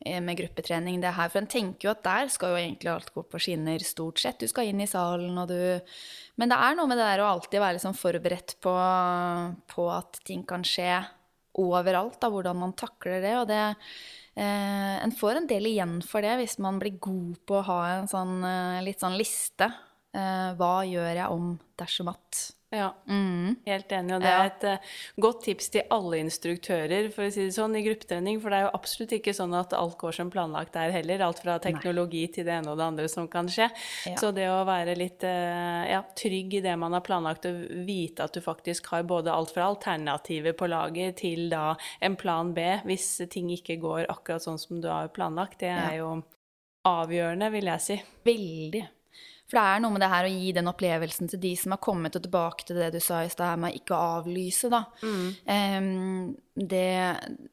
[0.00, 1.00] med gruppetrening.
[1.02, 3.82] Det her, For en tenker jo at der skal jo egentlig alt gå på skinner,
[3.84, 4.40] stort sett.
[4.40, 5.80] Du skal inn i salen, og du
[6.40, 8.72] Men det er noe med det der å alltid være liksom forberedt på,
[9.68, 11.02] på at ting kan skje
[11.60, 13.34] overalt, da, hvordan man takler det.
[13.40, 17.60] Og det eh, En får en del igjen for det hvis man blir god på
[17.60, 19.70] å ha en sånn eh, litt sånn liste.
[20.16, 22.46] Eh, hva gjør jeg om dersom at?
[22.72, 23.56] Ja, Mm.
[23.66, 24.14] helt enig.
[24.14, 27.74] Og det er et uh, godt tips til alle instruktører for å si det sånn,
[27.74, 28.38] i gruppetrening.
[28.40, 31.24] For det er jo absolutt ikke sånn at alt går som planlagt der heller.
[31.26, 33.66] Alt fra teknologi til det ene og det andre som kan skje.
[34.06, 34.14] Ja.
[34.22, 38.22] Så det å være litt uh, ja, trygg i det man har planlagt, og vite
[38.22, 42.60] at du faktisk har både alt fra alternativer på lager til da en plan B
[42.86, 46.04] hvis ting ikke går akkurat sånn som du har planlagt, det er Ja.
[46.04, 46.22] jo
[46.86, 48.02] avgjørende, vil jeg si.
[48.24, 48.86] Veldig.
[49.50, 51.80] For det er noe med det her å gi den opplevelsen til de som har
[51.82, 54.84] kommet og tilbake til det du sa i stad med ikke å avlyse, da.
[55.50, 56.92] Em, det,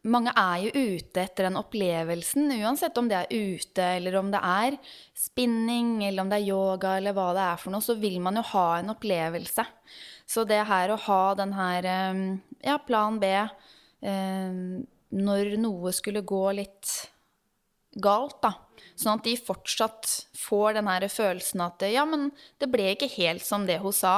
[0.06, 4.44] mange er jo ute etter den opplevelsen, uansett om det er ute, eller om det
[4.46, 4.78] er
[5.18, 8.38] spinning, eller om det er yoga, eller hva det er for noe, så vil man
[8.38, 9.66] jo ha en opplevelse.
[10.30, 12.24] Så det her å ha den her um,
[12.62, 13.34] ja, plan B
[14.06, 14.86] um,
[15.18, 16.94] når noe skulle gå litt
[18.04, 18.54] galt, da.
[18.98, 22.32] Sånn at de fortsatt får den her følelsen at ja, men
[22.62, 24.18] det ble ikke helt som det hun sa,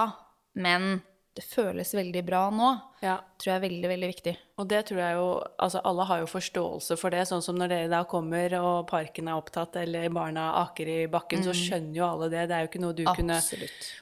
[0.56, 1.02] men
[1.38, 2.70] det føles veldig bra nå.
[3.04, 3.20] Ja.
[3.39, 4.32] Tror jeg er veldig, veldig viktig.
[4.60, 5.28] Og det tror jeg jo
[5.62, 7.22] Altså, alle har jo forståelse for det.
[7.30, 11.46] Sånn som når dere da kommer og parken er opptatt, eller barna aker i bakken,
[11.46, 12.48] så skjønner jo alle det.
[12.50, 13.38] Det er jo ikke noe du kunne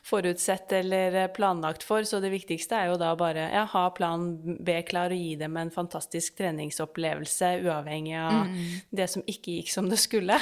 [0.08, 2.08] forutsett eller eh, planlagt for.
[2.08, 5.60] Så det viktigste er jo da bare ja, ha plan B klar og gi dem
[5.62, 8.50] en fantastisk treningsopplevelse, uavhengig av
[8.90, 10.40] det som ikke gikk som det skulle.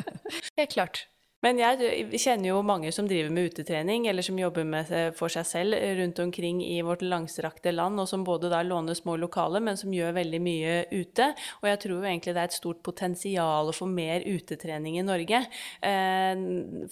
[0.58, 1.06] Helt klart.
[1.44, 5.44] Men jeg kjenner jo mange som driver med utetrening, eller som jobber med for seg
[5.48, 9.76] selv rundt omkring i vårt langstrakte land, og som både da låner små lokaler, men
[9.80, 11.28] som gjør veldig mye ute.
[11.60, 15.44] Og jeg tror jo egentlig det er et stort potensial for mer utetrening i Norge.
[15.84, 16.32] Eh,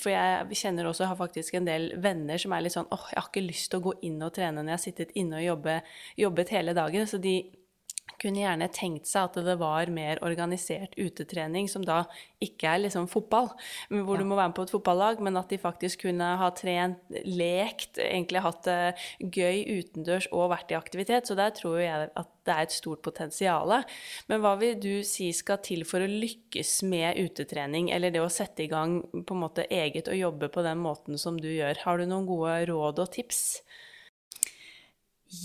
[0.03, 3.21] For jeg kjenner også, har faktisk en del venner som er litt sånn åh, jeg
[3.21, 5.49] har ikke lyst til å gå inn og trene når jeg har sittet inne og
[5.49, 7.09] jobbet, jobbet hele dagen.
[7.09, 7.37] Så de
[8.21, 12.03] kunne gjerne tenkt seg at det var mer organisert utetrening, som da
[12.43, 13.51] ikke er liksom fotball,
[13.89, 16.49] hvor hvor du må være med på et fotballag, men at de faktisk kunne ha
[16.57, 21.29] trent, lekt, egentlig hatt det gøy utendørs og vært i aktivitet.
[21.29, 23.73] Så der tror jeg at det er et stort potensial.
[24.29, 28.33] Men hva vil du si skal til for å lykkes med utetrening, eller det å
[28.33, 31.85] sette i gang på en måte eget og jobbe på den måten som du gjør?
[31.87, 33.63] Har du noen gode råd og tips?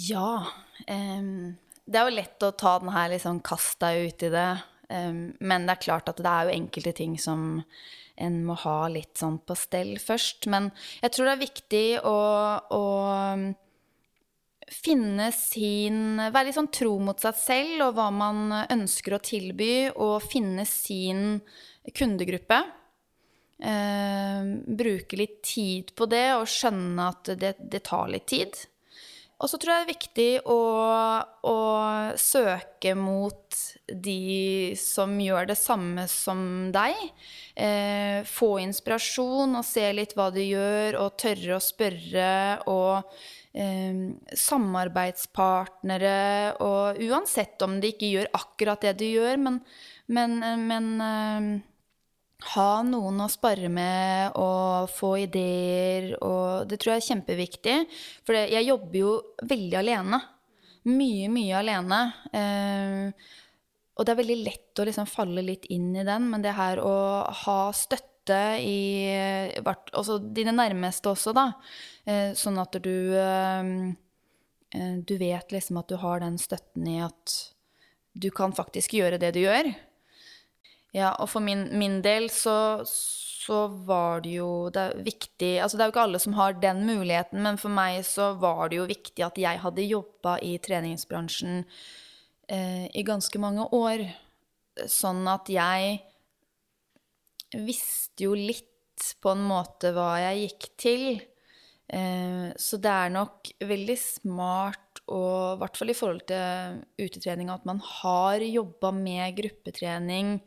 [0.07, 0.47] Ja.
[0.87, 4.49] em, det er jo lett å ta den her liksom kast deg ut i det.
[4.91, 7.63] Um, men det er klart at det er jo enkelte ting som
[8.17, 10.49] en må ha litt sånn på stell først.
[10.51, 10.71] Men
[11.03, 12.19] jeg tror det er viktig å,
[12.75, 12.85] å
[14.67, 19.87] finne sin Være litt sånn tro mot seg selv og hva man ønsker å tilby,
[19.95, 21.39] og finne sin
[21.95, 22.63] kundegruppe.
[23.57, 28.57] Eh, bruke litt tid på det og skjønne at det, det tar litt tid.
[29.37, 30.61] Og så tror jeg det er viktig å,
[31.45, 31.57] å
[32.17, 33.53] søke mot
[33.85, 36.97] de som gjør det samme som deg.
[37.53, 42.65] Eh, få inspirasjon og se litt hva de gjør, og tørre å spørre.
[42.73, 43.05] Og
[43.53, 44.09] eh,
[44.47, 49.61] samarbeidspartnere, og uansett om de ikke gjør akkurat det du gjør, men,
[50.09, 51.53] men, men eh,
[52.53, 57.77] ha noen å spare med og få ideer, og det tror jeg er kjempeviktig.
[58.27, 60.21] For jeg jobber jo veldig alene.
[60.87, 62.01] Mye, mye alene.
[62.31, 63.31] Eh,
[63.97, 66.79] og det er veldig lett å liksom falle litt inn i den, men det her
[66.83, 69.07] å ha støtte i
[69.97, 71.49] også dine nærmeste også, da.
[72.05, 73.71] Eh, sånn at du eh,
[75.07, 77.35] Du vet liksom at du har den støtten i at
[78.13, 79.71] du kan faktisk gjøre det du gjør.
[80.95, 85.77] Ja, og for min, min del så, så var det jo det er viktig Altså
[85.77, 88.79] det er jo ikke alle som har den muligheten, men for meg så var det
[88.79, 91.61] jo viktig at jeg hadde jobba i treningsbransjen
[92.47, 94.05] eh, i ganske mange år.
[94.87, 95.99] Sånn at jeg
[97.55, 98.73] visste jo litt
[99.21, 101.07] på en måte hva jeg gikk til.
[101.87, 107.51] Eh, så det er nok veldig smart, og i hvert fall i forhold til utetrening,
[107.53, 110.37] at man har jobba med gruppetrening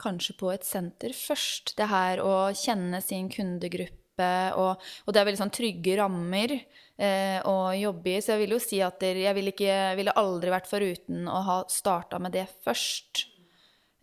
[0.00, 1.74] kanskje på et senter først.
[1.78, 7.38] Det her å kjenne sin kundegruppe, og, og det er veldig sånn trygge rammer eh,
[7.44, 8.18] å jobbe i.
[8.24, 11.56] Så jeg vil jo si at jeg ville, ikke, ville aldri vært foruten å ha
[11.72, 13.26] starta med det først,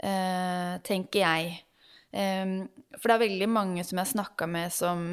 [0.03, 1.55] eh, tenker jeg.
[2.13, 2.57] Eh,
[2.97, 5.07] for det er veldig mange som jeg har snakka med, som,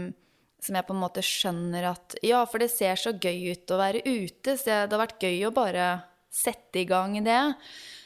[0.61, 3.81] som jeg på en måte skjønner at Ja, for det ser så gøy ut å
[3.81, 5.91] være ute, så det har vært gøy å bare
[6.31, 7.41] sette i gang det.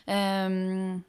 [0.09, 1.03] Um,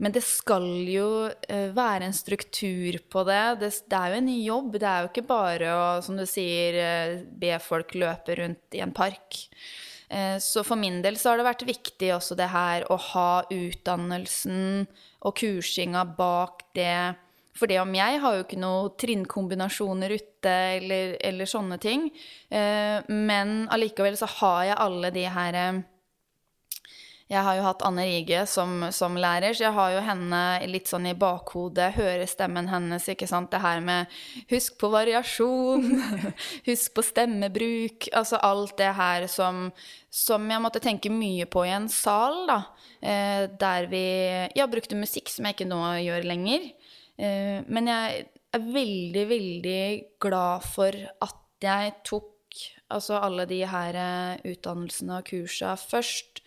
[0.00, 3.42] men det skal jo uh, være en struktur på det.
[3.60, 3.70] det.
[3.84, 3.98] det.
[3.98, 4.78] er jo en jobb.
[4.80, 8.80] Det er jo ikke bare å, som du sier, uh, be folk løpe rundt i
[8.80, 9.42] en park.
[10.08, 13.42] Uh, så for min del så har det vært viktig også det her å ha
[13.52, 14.86] utdannelsen
[15.20, 17.20] og kursinga bak det.
[17.60, 22.06] For det om jeg har jo ikke noen trinnkombinasjoner ute eller, eller sånne ting.
[22.48, 25.58] men allikevel så har jeg alle de her
[27.30, 30.90] jeg har jo hatt Anne Rige som, som, lærer, så jeg har jo henne litt
[30.90, 31.92] sånn i bakhodet.
[31.94, 33.52] Hører stemmen hennes, ikke sant.
[33.52, 34.10] Det her med
[34.50, 35.86] husk på variasjon,
[36.68, 38.08] husk på stemmebruk.
[38.18, 39.68] Altså alt det her som,
[40.10, 42.58] som jeg måtte tenke mye på i en sal, da.
[42.98, 44.04] Eh, der vi
[44.58, 46.66] ja, brukte musikk, som jeg ikke nå gjør lenger.
[47.14, 48.24] Eh, men jeg
[48.58, 49.84] er veldig, veldig
[50.18, 52.58] glad for at jeg tok
[52.90, 56.42] altså alle de her eh, utdannelsene og kursa først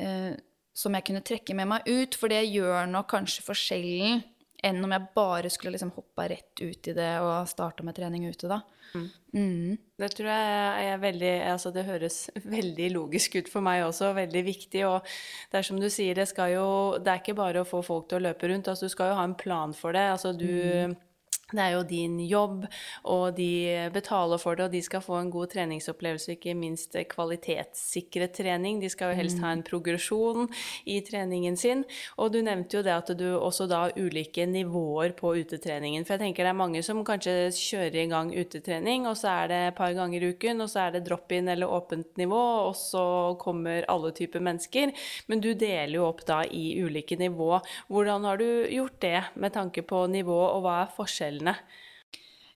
[0.00, 0.34] eh,
[0.74, 4.22] som jeg kunne trekke med meg ut, for det gjør nok kanskje forskjellen
[4.64, 8.24] enn om jeg bare skulle liksom hoppa rett ut i det og starta med trening
[8.24, 8.62] ute, da.
[8.94, 9.06] Mm.
[9.34, 9.72] Mm.
[9.98, 12.18] Det tror jeg er veldig Altså, det høres
[12.56, 14.84] veldig logisk ut for meg også, veldig viktig.
[14.88, 15.04] Og
[15.52, 16.68] det er som du sier, det skal jo
[17.02, 19.18] Det er ikke bare å få folk til å løpe rundt, altså du skal jo
[19.18, 20.06] ha en plan for det.
[20.14, 20.94] Altså du mm
[21.52, 22.64] det er jo din jobb,
[23.10, 28.34] og de betaler for det, og de skal få en god treningsopplevelse, ikke minst kvalitetssikret
[28.36, 28.80] trening.
[28.82, 29.66] De skal jo helst ha en mm.
[29.68, 30.48] progresjon
[30.90, 31.84] i treningen sin.
[32.16, 36.06] Og du nevnte jo det at du også da har ulike nivåer på utetreningen.
[36.06, 39.52] For jeg tenker det er mange som kanskje kjører i gang utetrening, og så er
[39.52, 42.74] det et par ganger i uken, og så er det drop-in eller åpent nivå, og
[42.78, 43.04] så
[43.40, 44.94] kommer alle typer mennesker.
[45.28, 47.58] Men du deler jo opp da i ulike nivå.
[47.92, 51.43] Hvordan har du gjort det med tanke på nivå, og hva er forskjellen?
[51.44, 51.82] Forskjellene.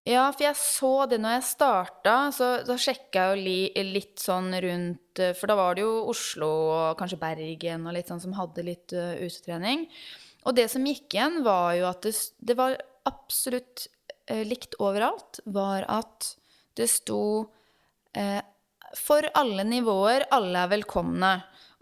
[0.08, 4.22] Ja, for jeg så det når jeg starta, så da sjekka jeg jo li, litt
[4.22, 8.32] sånn rundt For da var det jo Oslo og kanskje Bergen og litt sånn som
[8.38, 9.84] hadde litt uh, utetrening.
[10.46, 13.88] Og det som gikk igjen, var jo at det, det var absolutt
[14.30, 16.32] uh, likt overalt, var at
[16.78, 17.50] det sto
[18.16, 18.40] uh,
[18.96, 21.34] For alle nivåer, alle er velkomne.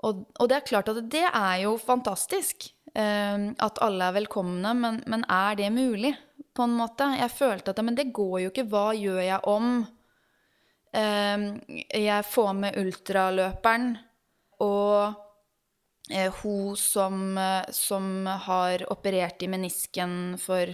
[0.02, 5.02] Og, og, det er klart at det er jo fantastisk at alle er velkomne, men,
[5.10, 6.14] men er det mulig?
[6.56, 7.10] på en måte.
[7.20, 8.66] Jeg følte at Men det går jo ikke.
[8.70, 9.70] Hva gjør jeg om
[10.96, 11.46] eh,
[12.00, 13.90] jeg får med ultraløperen
[14.64, 15.16] og
[16.10, 17.36] eh, hun som,
[17.70, 20.72] som, har operert i menisken for,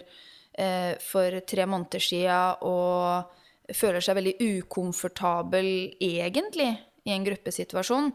[0.54, 5.68] eh, for tre måneder sia og føler seg veldig ukomfortabel
[6.02, 6.70] egentlig
[7.02, 8.12] i en gruppesituasjon.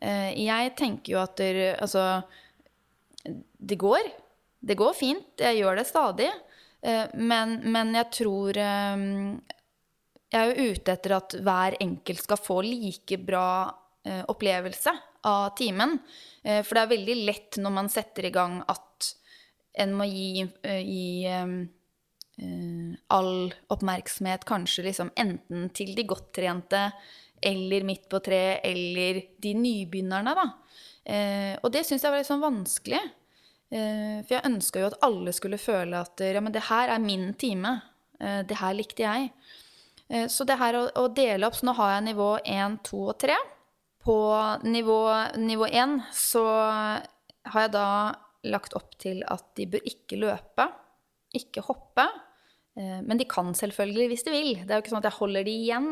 [0.00, 2.22] Eh, jeg tenker jo at der, altså
[3.24, 4.10] Det går.
[4.60, 5.32] Det går fint.
[5.40, 6.30] Jeg gjør det stadig.
[6.82, 9.02] Eh, men, men, jeg tror eh,
[10.32, 13.48] Jeg er jo ute etter at hver enkelt skal få like bra
[14.06, 14.94] eh, opplevelse
[15.28, 15.98] av timen.
[16.40, 19.10] For det er veldig lett når man setter i gang at
[19.84, 21.26] en må gi, gi
[23.12, 23.34] all
[23.68, 26.80] oppmerksomhet kanskje liksom enten til de godt trente
[27.44, 30.46] eller midt på tre eller de nybegynnerne, da.
[31.08, 33.00] Og det syns jeg var litt sånn vanskelig.
[33.70, 37.02] Eh, for jeg ønska jo at alle skulle føle at ja, men det her er
[37.02, 37.76] min time.
[38.18, 39.30] Eh, det her likte jeg.
[40.10, 43.04] Eh, så det her å, å dele opp Så nå har jeg nivå 1, 2
[43.12, 43.38] og 3.
[44.00, 44.16] På
[44.64, 44.98] nivå,
[45.38, 47.86] nivå 1 så har jeg da
[48.48, 50.64] lagt opp til at de bør ikke løpe,
[51.36, 52.06] ikke hoppe.
[52.80, 54.54] Men de kan selvfølgelig hvis de vil.
[54.62, 55.90] Det er jo ikke sånn at jeg holder de igjen.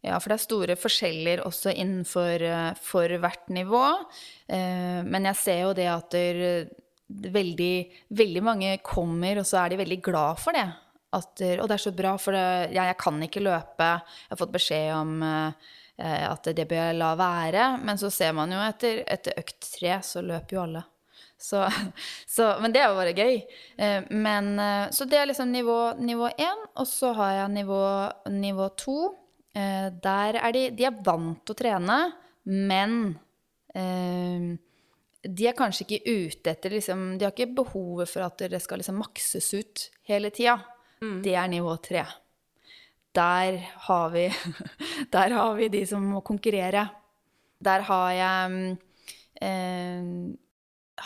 [0.00, 2.44] Ja, for det er store forskjeller også innenfor
[2.80, 3.82] for hvert nivå.
[4.48, 6.70] Eh, men jeg ser jo det at det
[7.10, 7.74] veldig,
[8.16, 10.68] veldig mange kommer, og så er de veldig glad for det.
[11.10, 13.88] At, og det er så bra, for det, ja, jeg kan ikke løpe.
[13.98, 17.66] Jeg har fått beskjed om eh, at det bør jeg la være.
[17.82, 20.84] Men så ser man jo etter, etter økt tre, så løper jo alle.
[21.40, 21.64] Så,
[22.36, 23.40] så, men det er jo bare gøy.
[23.76, 24.54] Eh, men,
[24.94, 26.68] så det er liksom nivå én.
[26.78, 27.82] Og så har jeg nivå,
[28.38, 29.00] nivå to.
[29.56, 31.98] Eh, der er de, de er vant til å trene,
[32.50, 32.96] men
[33.74, 34.50] eh,
[35.20, 38.80] de er kanskje ikke ute etter liksom, De har ikke behovet for at det skal
[38.80, 40.58] liksom makses ut hele tida.
[41.02, 41.22] mm.
[41.22, 42.04] det er nivå tre.
[43.12, 44.28] Der har vi
[45.14, 46.86] Der har vi de som må konkurrere.
[47.58, 48.76] Der har jeg
[49.42, 50.06] eh,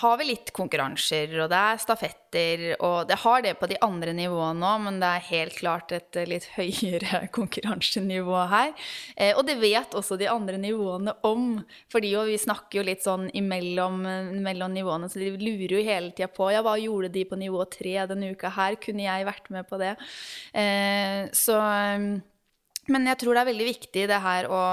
[0.00, 4.14] har vi litt konkurranser, og det er stafetter, og det har det på de andre
[4.16, 8.72] nivåene òg, men det er helt klart et litt høyere konkurransenivå her.
[9.16, 11.60] Eh, og det vet også de andre nivåene om,
[11.92, 14.02] fordi vi snakker jo litt sånn imellom
[14.44, 17.64] mellom nivåene, så de lurer jo hele tida på ja, hva gjorde de på nivå
[17.70, 19.94] tre denne uka her, kunne jeg vært med på det?
[20.52, 21.60] Eh, så
[22.84, 24.64] Men jeg tror det er veldig viktig det her å,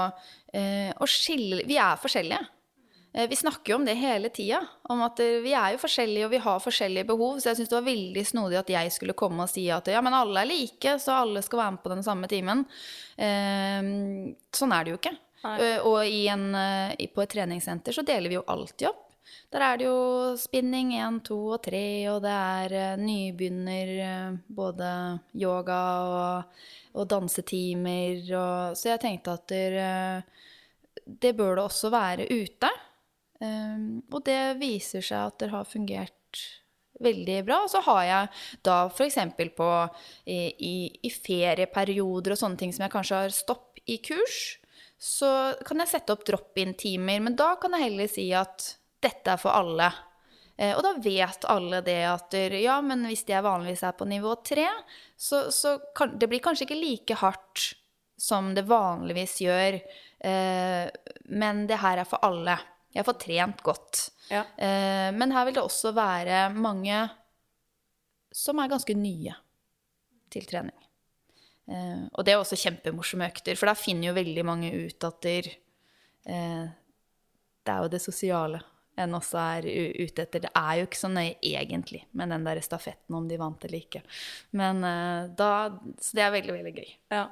[0.52, 2.42] eh, å skille Vi er forskjellige.
[3.12, 6.28] Eh, vi snakker jo om det hele tida, om at eh, vi er jo forskjellige
[6.28, 7.40] og vi har forskjellige behov.
[7.40, 10.00] Så jeg syns det var veldig snodig at jeg skulle komme og si at ja,
[10.04, 12.64] men alle er like, så alle skal være med på den samme timen.
[13.20, 13.92] Eh,
[14.56, 15.16] sånn er det jo ikke.
[15.42, 15.56] Nei.
[15.90, 16.44] Og en,
[17.10, 19.08] på et treningssenter så deler vi jo alltid opp.
[19.50, 21.82] Der er det jo spinning én, to og tre,
[22.12, 23.90] og det er nybegynner
[24.46, 24.92] både
[25.42, 26.62] yoga og,
[26.94, 28.22] og dansetimer.
[28.38, 29.82] Og, så jeg tenkte at det,
[31.26, 32.70] det bør det også være ute.
[33.42, 36.42] Um, og det viser seg at det har fungert
[37.02, 37.62] veldig bra.
[37.64, 38.30] Og så har jeg
[38.66, 39.18] da f.eks.
[39.56, 39.70] på
[40.30, 40.42] i,
[41.02, 44.40] i, ferieperioder og sånne ting som jeg kanskje har stopp i kurs,
[45.02, 47.22] så kan jeg sette opp drop-in-timer.
[47.26, 49.90] Men da kan jeg heller si at dette er for alle.
[50.56, 54.36] Eh, og da vet alle det at ja, men hvis jeg vanligvis er på nivå
[54.46, 54.68] tre,
[55.16, 57.72] så, så kan det blir kanskje ikke like hardt
[58.22, 59.80] som det vanligvis gjør.
[60.22, 60.86] Eh,
[61.34, 62.60] men det her er for alle.
[62.92, 64.02] Jeg får trent godt.
[64.32, 64.44] Ja.
[64.56, 66.98] Eh, men her vil det også være mange
[68.32, 69.34] som er ganske nye
[70.32, 70.76] til trening.
[71.68, 75.20] Eh, og det er også kjempemorsomme økter, for da finner jo veldig mange ut at
[75.24, 75.48] der,
[76.26, 76.66] eh,
[77.62, 78.62] det er jo det sosiale
[79.00, 79.66] enn også er
[80.02, 80.42] ute etter.
[80.44, 83.80] Det er jo ikke så nøye egentlig med den der stafetten om de vant eller
[83.80, 84.02] ikke.
[84.58, 85.50] Men uh, da
[86.02, 86.90] Så det er veldig, veldig gøy.
[87.12, 87.24] Ja.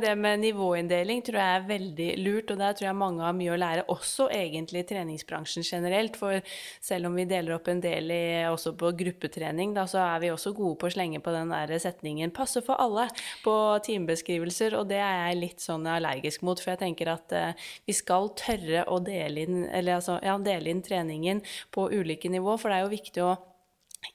[0.00, 3.54] Det med nivåinndeling tror jeg er veldig lurt, og der tror jeg mange har mye
[3.54, 6.18] å lære, også egentlig i treningsbransjen generelt.
[6.20, 6.38] For
[6.82, 10.32] selv om vi deler opp en del i, også på gruppetrening, da, så er vi
[10.34, 13.08] også gode på å slenge på den der setningen 'passe for alle'
[13.44, 13.54] på
[13.86, 17.94] timebeskrivelser, og det er jeg litt sånn allergisk mot, for jeg tenker at eh, vi
[17.96, 22.58] skal tørre å dele inn, eller altså, ja, dele inn trening treningen på ulike nivå.
[22.58, 23.36] For det er jo viktig å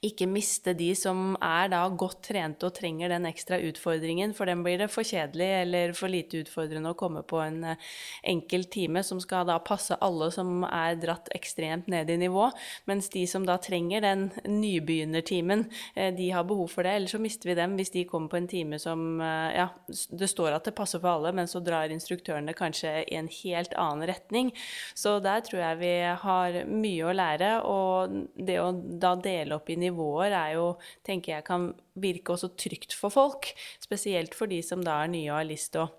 [0.05, 4.63] ikke miste de som er da godt trente og trenger den ekstra utfordringen, for dem
[4.65, 7.91] blir det for kjedelig eller for lite utfordrende å komme på en eh,
[8.33, 12.47] enkel time som skal da passe alle som er dratt ekstremt ned i nivå,
[12.89, 17.21] mens de som da trenger den nybegynnertimen, eh, de har behov for det, eller så
[17.21, 20.69] mister vi dem hvis de kommer på en time som eh, ja, det står at
[20.69, 24.51] det passer for alle, men så drar instruktørene kanskje i en helt annen retning.
[24.97, 25.93] Så der tror jeg vi
[26.25, 30.71] har mye å lære, og det å da dele opp i nivåer er jo,
[31.05, 31.69] tenker jeg, kan
[31.99, 33.51] virke også trygt for folk.
[33.83, 35.91] Spesielt for de som da er nye og har lyst til å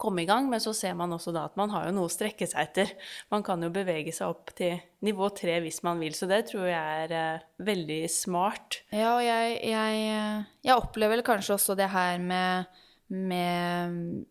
[0.00, 2.12] komme i gang, men så ser man også da at man har jo noe å
[2.12, 2.92] strekke seg etter.
[3.30, 6.66] Man kan jo bevege seg opp til nivå tre hvis man vil, så det tror
[6.66, 8.80] jeg er uh, veldig smart.
[8.90, 12.80] Ja, og jeg, jeg, jeg opplever kanskje også det her med,
[13.14, 14.24] med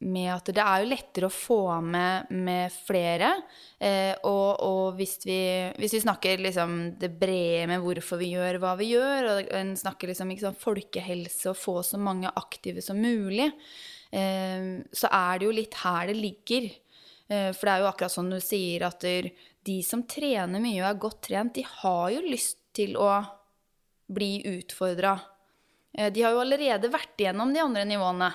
[0.00, 3.32] med at det er jo lettere å få med, med flere.
[3.78, 5.38] Eh, og, og hvis, vi,
[5.76, 9.74] hvis, vi, snakker liksom det brede med hvorfor vi gjør hva vi gjør, og en
[9.78, 13.50] snakker liksom sant, folkehelse og få så mange aktive som mulig,
[14.14, 16.70] eh, så er det jo litt her det ligger.
[17.28, 19.06] Eh, for det er jo akkurat sånn du sier at
[19.62, 23.12] de som trener mye og er godt trent, de har jo lyst til å
[24.12, 25.18] bli utfordra.
[25.92, 28.30] Eh, de har jo allerede vært igjennom de andre nivåene.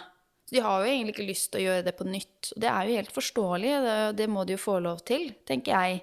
[0.47, 2.53] Så de har jo egentlig ikke lyst til å gjøre det på nytt.
[2.55, 5.75] Og det er jo helt forståelig, det, det må de jo få lov til, tenker
[5.75, 6.01] jeg.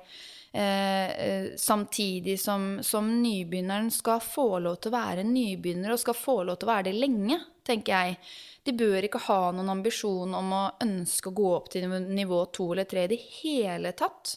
[0.54, 6.14] Eh, eh, samtidig som, som, nybegynneren skal få lov til å være nybegynner, og skal
[6.14, 8.20] få lov til å være det lenge, tenker jeg.
[8.68, 12.68] De bør ikke ha noen ambisjon om å ønske å gå opp til nivå to
[12.70, 14.36] eller tre i det hele tatt.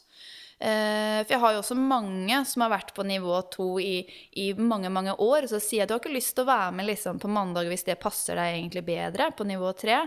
[0.58, 4.02] Eh, for jeg har jo også mange som har vært på nivå to i,
[4.42, 5.50] i, mange mange år.
[5.50, 7.86] Så sier jeg du har ikke lyst til å være med liksom, på mandag hvis
[7.88, 10.02] det passer deg egentlig bedre, på nivå tre.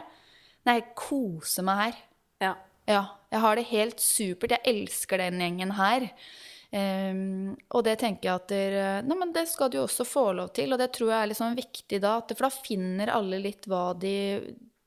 [0.67, 2.05] Nei, jeg koser meg her.
[2.43, 2.55] Ja.
[2.91, 3.03] ja.
[3.31, 4.57] Jeg har det helt supert.
[4.57, 6.09] Jeg elsker den gjengen her.
[6.71, 10.29] Um, og det tenker jeg at der, nei, men det skal du jo også få
[10.39, 12.13] lov til, og det tror jeg er liksom viktig da.
[12.29, 14.15] For da finner alle litt hva de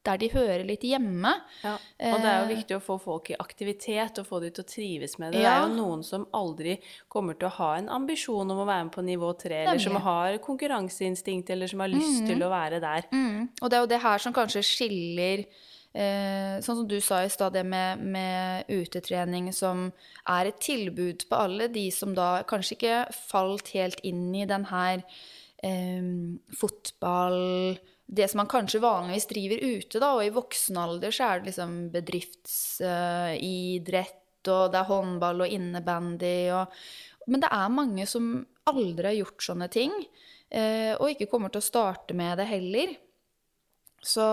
[0.04, 1.32] der de hører litt hjemme.
[1.64, 1.74] Ja,
[2.10, 4.68] og det er jo viktig å få folk i aktivitet og få de til å
[4.68, 5.44] trives med det.
[5.44, 5.44] Ja.
[5.44, 6.78] Det er jo noen som aldri
[7.12, 10.00] kommer til å ha en ambisjon om å være med på nivå tre, eller som
[10.04, 12.32] har konkurranseinstinkt, eller som har lyst mm.
[12.34, 13.08] til å være der.
[13.14, 13.48] Mm.
[13.62, 17.32] Og det er jo det her som kanskje skiller eh, Sånn som du sa i
[17.32, 19.88] stad, det med, med, utetrening som
[20.28, 24.68] er et tilbud på alle de som da kanskje ikke falt helt inn i den
[24.74, 25.06] her
[25.64, 26.12] eh,
[26.60, 31.40] fotball Det som man kanskje vanligvis driver ute, da, og i voksen alder så er
[31.40, 36.66] det liksom bedriftsidrett, uh, og det er håndball og innebandy og
[37.32, 39.94] Men det er mange som aldri har gjort sånne ting,
[40.52, 43.00] uh, og ikke kommer til å starte med det heller.
[44.04, 44.28] Så,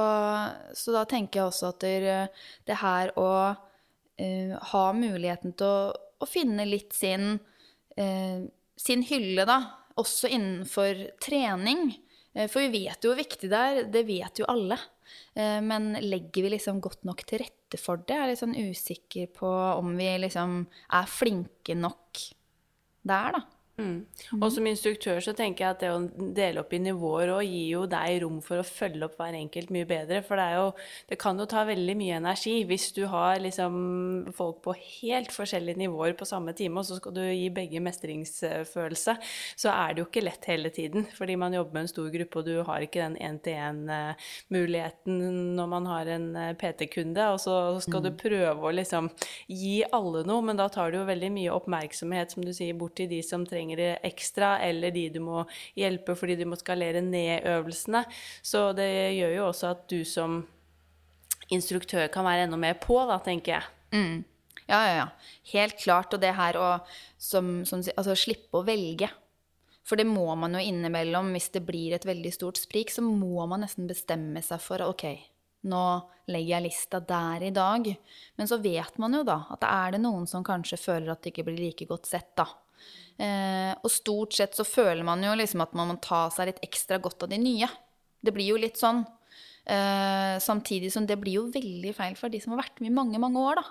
[0.75, 2.35] så da tenker jeg også at det,
[2.67, 7.39] det her å uh, ha muligheten til å, å finne litt sin,
[8.77, 11.95] sin hylle, da, også innenfor trening.
[12.35, 14.79] Eh, for vi vet jo hvor viktig det er, det vet jo alle.
[15.35, 18.17] Eh, men legger vi liksom godt nok til rette for det?
[18.17, 20.61] Jeg er litt sånn usikker på om vi liksom
[20.99, 22.27] er flinke nok
[23.07, 23.45] der, da.
[23.81, 24.41] Mm.
[24.41, 26.01] Og som instruktør så tenker jeg at det å
[26.37, 29.71] dele opp i nivåer og gir jo deg rom for å følge opp hver enkelt
[29.75, 30.23] mye bedre.
[30.27, 30.67] For det, jo,
[31.11, 33.73] det kan jo ta veldig mye energi hvis du har liksom
[34.37, 39.13] folk på helt forskjellige nivåer på samme time, og så skal du gi begge mestringsfølelse.
[39.61, 42.39] Så er det jo ikke lett hele tiden, fordi man jobber med en stor gruppe,
[42.41, 45.15] og du har ikke den én-til-én-muligheten
[45.57, 48.19] når man har en eh, PT-kunde, og så skal du mm.
[48.21, 49.05] prøve å liksom
[49.49, 52.95] gi alle noe, men da tar du jo veldig mye oppmerksomhet, som du sier, bort
[52.99, 55.45] til de som trenger trenger ekstra, eller de du må
[55.77, 58.05] hjelpe fordi du må skalere ned øvelsene.
[58.43, 60.47] Så det gjør jo også at du som
[61.51, 63.65] instruktør kan være enda mer på, da, tenker jeg.
[63.93, 64.25] Mm.
[64.69, 65.09] Ja, ja, ja.
[65.53, 66.15] Helt klart.
[66.15, 66.69] Og det her å
[67.19, 69.11] som, som, altså, slippe å velge.
[69.83, 71.33] For det må man jo innimellom.
[71.35, 75.09] Hvis det blir et veldig stort sprik, så må man nesten bestemme seg for OK,
[75.67, 75.85] nå
[76.31, 77.91] legger jeg lista der i dag.
[78.39, 81.25] Men så vet man jo da at det er det noen som kanskje føler at
[81.25, 82.47] det ikke blir like godt sett, da.
[83.21, 86.63] Eh, og stort sett så føler man jo liksom at man må ta seg litt
[86.65, 87.69] ekstra godt av de nye.
[88.21, 89.03] Det blir jo litt sånn.
[89.65, 92.97] Eh, samtidig som det blir jo veldig feil for de som har vært med i
[92.97, 93.67] mange, mange år, da.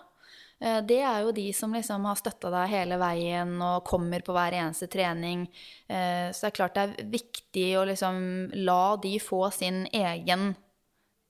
[0.60, 4.36] Eh, det er jo de som liksom har støtta deg hele veien og kommer på
[4.36, 5.48] hver eneste trening.
[5.88, 8.22] Eh, så det er klart det er viktig å liksom
[8.68, 10.52] la de få sin egen,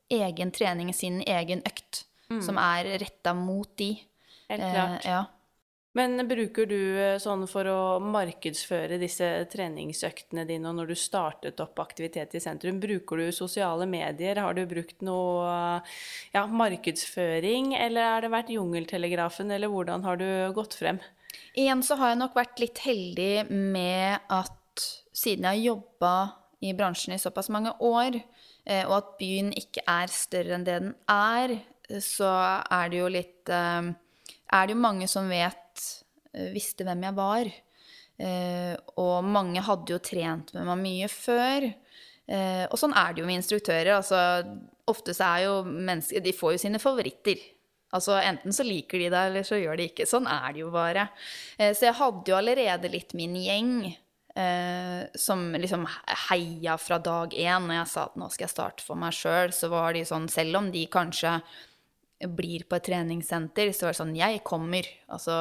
[0.10, 2.04] egen trening, sin egen økt,
[2.34, 2.42] mm.
[2.46, 3.94] som er retta mot de.
[4.50, 5.06] Helt klart.
[5.06, 5.26] Eh, ja.
[5.98, 11.62] Men bruker du eh, sånn for å markedsføre disse treningsøktene dine, og når du startet
[11.64, 14.38] opp aktivitet i sentrum, bruker du sosiale medier?
[14.38, 15.80] Har du brukt noe
[16.36, 21.02] ja, markedsføring, eller har det vært jungeltelegrafen, eller hvordan har du gått frem?
[21.58, 26.14] Igjen så har jeg nok vært litt heldig med at siden jeg har jobba
[26.62, 28.20] i bransjen i såpass mange år,
[28.70, 31.56] eh, og at byen ikke er større enn det den er,
[31.98, 32.30] så
[32.62, 33.90] er det jo litt eh,
[34.54, 35.69] Er det jo mange som vet Eh,
[36.54, 37.52] visste hvem jeg var.
[38.20, 41.70] Eh, og mange hadde jo trent med meg mye før.
[42.30, 43.94] Eh, og sånn er det jo med instruktører.
[43.96, 44.20] Altså,
[44.90, 47.42] ofte så er jo mennesker De får jo sine favoritter.
[47.96, 50.06] Altså Enten så liker de deg, eller så gjør de ikke.
[50.10, 51.08] Sånn er det jo bare.
[51.58, 53.72] Så jeg hadde jo allerede litt min gjeng
[54.36, 55.88] eh, som liksom
[56.30, 57.66] heia fra dag én.
[57.66, 60.30] Når jeg sa at nå skal jeg starte for meg sjøl, så var de sånn
[60.32, 61.40] Selv om de kanskje
[62.36, 64.88] blir på et treningssenter, så var det sånn Jeg kommer.
[65.10, 65.40] Altså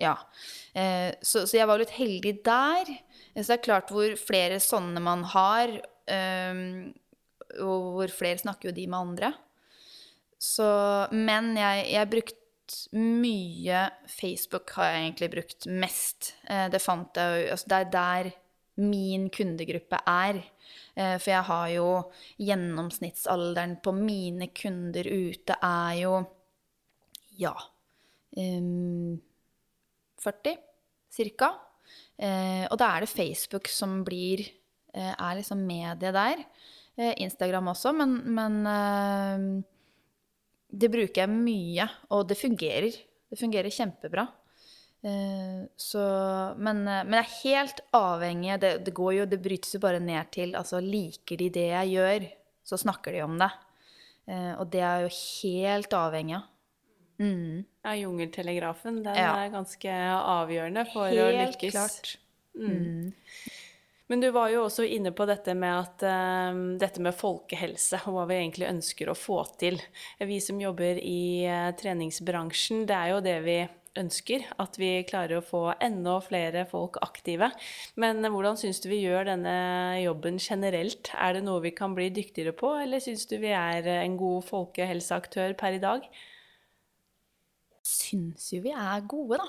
[0.00, 0.16] ja.
[0.72, 2.90] Eh, så, så, jeg var litt heldig der.
[3.34, 5.72] Så det er klart hvor flere sånne man har,
[6.10, 6.64] eh,
[7.60, 9.32] og hvor flere snakker jo de med andre.
[10.40, 10.66] Så,
[11.12, 12.36] men jeg, jeg brukt
[12.96, 16.34] mye Facebook har jeg egentlig brukt mest.
[16.48, 18.30] Eh, det fant jeg jo altså Det er der
[18.80, 20.40] min kundegruppe er.
[20.94, 21.88] Eh, for jeg har jo
[22.40, 26.14] gjennomsnittsalderen på mine kunder ute er jo
[27.40, 27.52] ja
[28.36, 29.20] um,
[30.20, 30.56] 40
[31.38, 31.50] ca.
[32.20, 34.44] Eh, og da er det Facebook som blir
[34.94, 36.44] eh, er liksom mediet der.
[37.00, 39.46] Eh, Instagram også, men, men eh,
[40.70, 43.00] det bruker jeg mye, og det fungerer.
[43.30, 44.26] Det fungerer kjempebra.
[45.06, 46.04] Eh, så,
[46.60, 50.02] men, eh, men, jeg er helt avhengig det, det, går jo, det brytes jo bare
[50.02, 52.28] ned til altså Liker de det jeg gjør,
[52.68, 53.50] så snakker de om det.
[54.30, 56.44] og det er jo helt avhengig av.
[57.20, 57.64] Mm.
[57.84, 59.32] Ja, jungeltelegrafen, den ja.
[59.42, 61.62] er ganske avgjørende for Helt å lykkes.
[61.62, 62.14] Helt klart.
[62.56, 62.70] Mm.
[62.70, 63.58] mm.
[64.10, 68.16] Men du var jo også inne på dette med, at, uh, dette med folkehelse, og
[68.16, 69.78] hva vi egentlig ønsker å få til.
[70.18, 73.60] Vi som jobber i uh, treningsbransjen, det er jo det vi
[74.00, 74.48] ønsker.
[74.58, 77.52] At vi klarer å få enda flere folk aktive.
[78.02, 79.54] Men hvordan syns du vi gjør denne
[80.02, 81.12] jobben generelt?
[81.14, 84.42] Er det noe vi kan bli dyktigere på, eller syns du vi er en god
[84.50, 86.10] folkehelseaktør per i dag?
[88.10, 89.48] Syns jo vi er gode, da.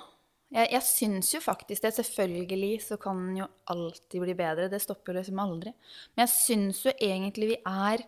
[0.51, 1.93] Jeg, jeg syns jo faktisk det.
[1.95, 4.70] Selvfølgelig så kan jo alltid bli bedre.
[4.72, 5.74] Det stopper jo liksom aldri.
[6.14, 8.03] Men jeg syns jo egentlig vi er,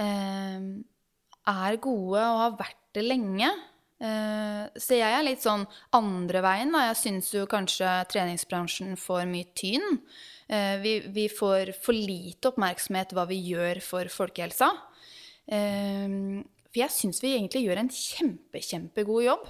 [0.00, 0.68] eh,
[1.52, 3.50] er gode og har vært det lenge.
[3.96, 5.66] Eh, så jeg er litt sånn
[5.96, 6.86] andre veien, da.
[6.90, 10.00] Jeg syns jo kanskje treningsbransjen får mye tyn.
[10.48, 14.72] Eh, vi, vi, får for lite oppmerksomhet hva vi gjør for folkehelsa.
[15.52, 16.08] Eh,
[16.66, 19.46] for jeg syns vi egentlig gjør en kjempe, kjempegod jobb.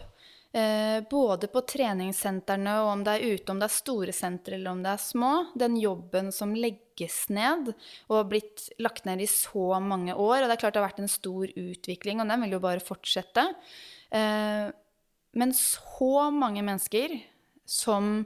[0.56, 4.72] Eh, både på treningssentrene og om det er ute, om det er store sentre eller
[4.72, 5.32] om det er små.
[5.58, 7.74] Den jobben som legges ned
[8.06, 10.40] og har blitt lagt ned i så mange år.
[10.40, 12.84] Og det er klart det har vært en stor utvikling, og den vil jo bare
[12.84, 13.44] fortsette.
[15.36, 17.18] Men så mange mennesker
[17.68, 18.24] som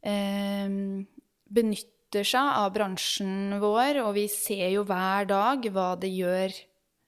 [0.00, 6.50] benytter benytter seg av bransjen vår, og vi ser jo hver dag hva det gjør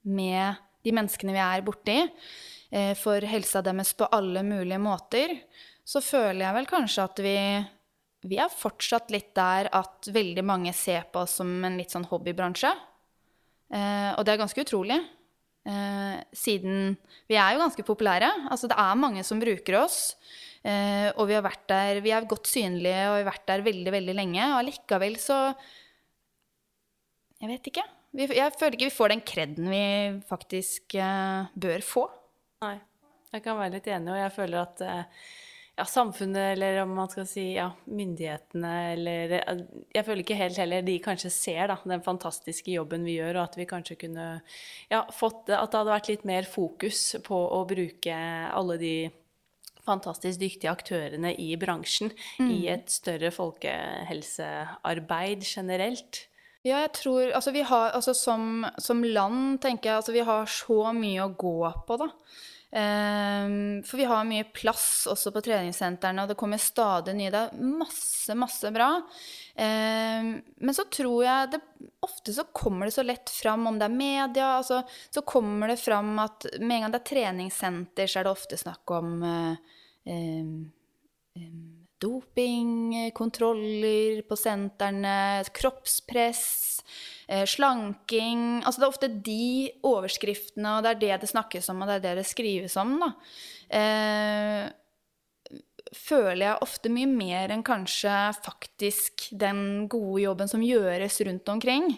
[0.07, 0.55] med
[0.85, 2.09] de menneskene vi er borti, eh,
[2.97, 5.35] for helsa deres på alle mulige måter,
[5.85, 7.35] så føler jeg vel kanskje at vi,
[8.31, 12.07] vi er fortsatt litt der at veldig mange ser på oss som en litt sånn
[12.09, 12.71] hobbybransje.
[13.73, 14.99] Eh, og det er ganske utrolig.
[15.63, 16.97] Eh, siden
[17.31, 18.31] vi er jo ganske populære.
[18.53, 20.01] Altså det er mange som bruker oss.
[20.63, 23.67] Eh, og vi har vært der, vi er godt synlige og vi har vært der
[23.67, 24.45] veldig, veldig lenge.
[24.53, 25.41] Og allikevel så
[27.43, 27.83] Jeg vet ikke.
[28.15, 29.85] Jeg føler ikke vi får den kreden vi
[30.29, 32.05] faktisk bør få.
[32.63, 32.77] Nei.
[33.33, 35.25] Jeg kan være litt enig, og jeg føler at uh,
[35.79, 39.33] ja, samfunnet, eller om man skal si ja, myndighetene, eller
[39.95, 43.45] Jeg føler ikke helt heller de kanskje ser da, den fantastiske jobben vi gjør, og
[43.47, 44.27] at vi kanskje kunne
[44.93, 48.17] ja, fått At det hadde vært litt mer fokus på å bruke
[48.53, 49.11] alle de
[49.83, 52.51] fantastisk dyktige aktørene i bransjen mm.
[52.55, 56.29] i et større folkehelsearbeid generelt?
[56.63, 60.49] Ja, jeg tror Altså, vi har Altså, som, som land, tenker jeg, altså vi har
[60.51, 62.11] så mye å gå på, da.
[62.73, 67.33] Um, for vi har mye plass også på treningssentrene, og det kommer stadig nye.
[67.35, 68.95] Det er masse, masse bra.
[69.53, 71.61] Um, men så tror jeg det
[72.03, 74.79] Ofte så kommer det så lett fram, om det er media altså,
[75.13, 78.59] Så kommer det fram at med en gang det er treningssenter, så er det ofte
[78.59, 79.77] snakk om uh,
[80.09, 80.57] um,
[82.03, 86.45] doping, kontroller på sentrene, kroppspress,
[87.29, 91.83] eh, slanking Altså det er ofte de overskriftene, og det er det det snakkes om,
[91.83, 93.11] og det er det det skrives om, da.
[93.79, 94.71] Eh,
[95.93, 101.91] føler jeg ofte mye mer enn kanskje faktisk den gode jobben som gjøres rundt omkring.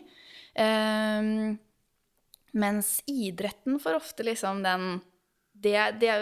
[0.55, 1.32] Eh,
[2.55, 5.02] mens idretten får ofte liksom den
[5.64, 6.14] det, det,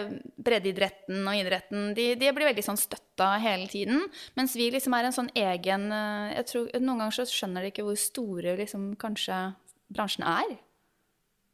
[0.43, 4.05] breddeidretten og idretten de, de, blir veldig sånn støtta hele tiden.
[4.39, 7.73] Mens vi liksom er en sånn egen eh, jeg tror, Noen ganger så skjønner de
[7.73, 9.39] ikke hvor store liksom, kanskje
[9.93, 10.55] bransjen er.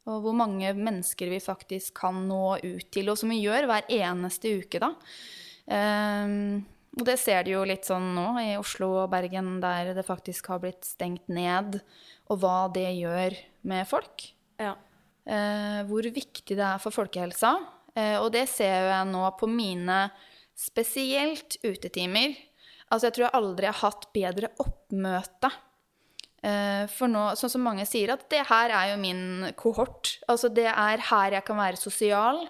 [0.08, 3.88] Og hvor mange mennesker vi faktisk kan nå ut til, og som vi gjør hver
[3.92, 4.94] eneste uke, da.
[5.70, 6.62] Um,
[6.98, 10.48] og det ser de jo litt sånn nå i Oslo og Bergen, der det faktisk
[10.50, 11.78] har blitt stengt ned,
[12.30, 13.36] og hva det gjør
[13.70, 14.30] med folk.
[14.60, 14.74] Ja.
[15.28, 17.52] Uh, hvor viktig det er for folkehelsa.
[17.96, 20.04] Eh, og det ser jeg nå på mine
[20.58, 22.36] spesielt utetimer.
[22.90, 25.50] Altså, jeg tror jeg aldri har hatt bedre oppmøte.
[26.40, 30.16] Eh, for nå, sånn som mange sier, at det her er jo min kohort.
[30.30, 32.44] Altså, det er her jeg kan være sosial.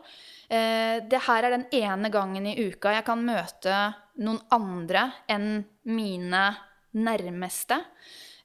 [0.51, 3.77] Eh, det her er den ene gangen i uka jeg kan møte
[4.21, 6.49] noen andre enn mine
[6.91, 7.79] nærmeste.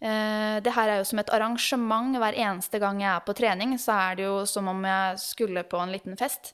[0.06, 2.14] Det her er jo som et arrangement.
[2.20, 5.64] Hver eneste gang jeg er på trening, så er det jo som om jeg skulle
[5.66, 6.52] på en liten fest.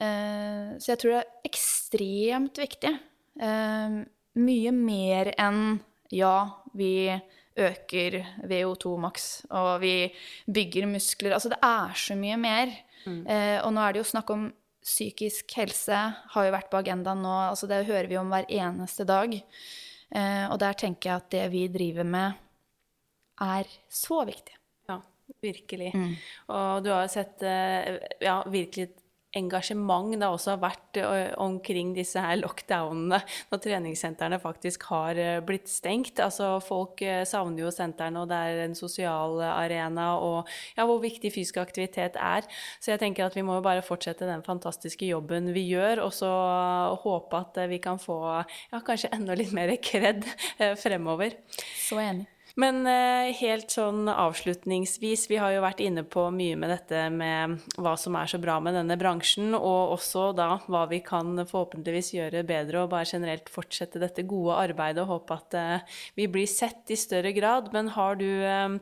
[0.00, 2.92] Eh, så jeg tror det er ekstremt viktig.
[3.42, 3.98] Eh,
[4.42, 5.80] mye mer enn
[6.12, 6.36] ja,
[6.76, 7.10] vi
[7.62, 8.18] øker
[8.48, 10.08] VO2 maks, og vi
[10.48, 11.36] bygger muskler.
[11.36, 12.72] Altså det er så mye mer.
[13.04, 13.22] Mm.
[13.26, 14.50] Eh, og nå er det jo snakk om
[14.82, 15.98] psykisk helse,
[16.34, 17.34] har jo vært på agendaen nå.
[17.52, 19.36] altså Det hører vi om hver eneste dag.
[20.12, 22.34] og der tenker jeg at det vi driver med,
[23.40, 24.56] er så viktig.
[24.90, 24.98] Ja,
[25.40, 25.92] virkelig.
[25.94, 26.16] Mm.
[26.48, 27.44] Og du har jo sett
[28.20, 28.90] ja, virkelig
[29.38, 30.98] engasjement det også har vært
[31.40, 33.20] omkring disse her lockdownene,
[33.52, 36.20] når treningssentrene faktisk har blitt stengt.
[36.22, 41.32] Altså Folk savner jo sentrene, og det er en sosial arena, og ja, hvor viktig
[41.34, 42.46] fysisk aktivitet er.
[42.82, 46.12] Så jeg tenker at vi må jo bare fortsette den fantastiske jobben vi gjør, og
[46.16, 46.32] så
[47.04, 50.26] håpe at vi kan få ja, kanskje enda litt mer kred
[50.80, 51.36] fremover.
[51.80, 52.31] Så enig.
[52.60, 57.56] Men eh, helt sånn avslutningsvis, vi har jo vært inne på mye med dette med
[57.80, 62.12] hva som er så bra med denne bransjen, og også da hva vi kan forhåpentligvis
[62.18, 66.50] gjøre bedre, og bare generelt fortsette dette gode arbeidet og håpe at eh, vi blir
[66.50, 67.72] sett i større grad.
[67.72, 68.76] Men har du eh,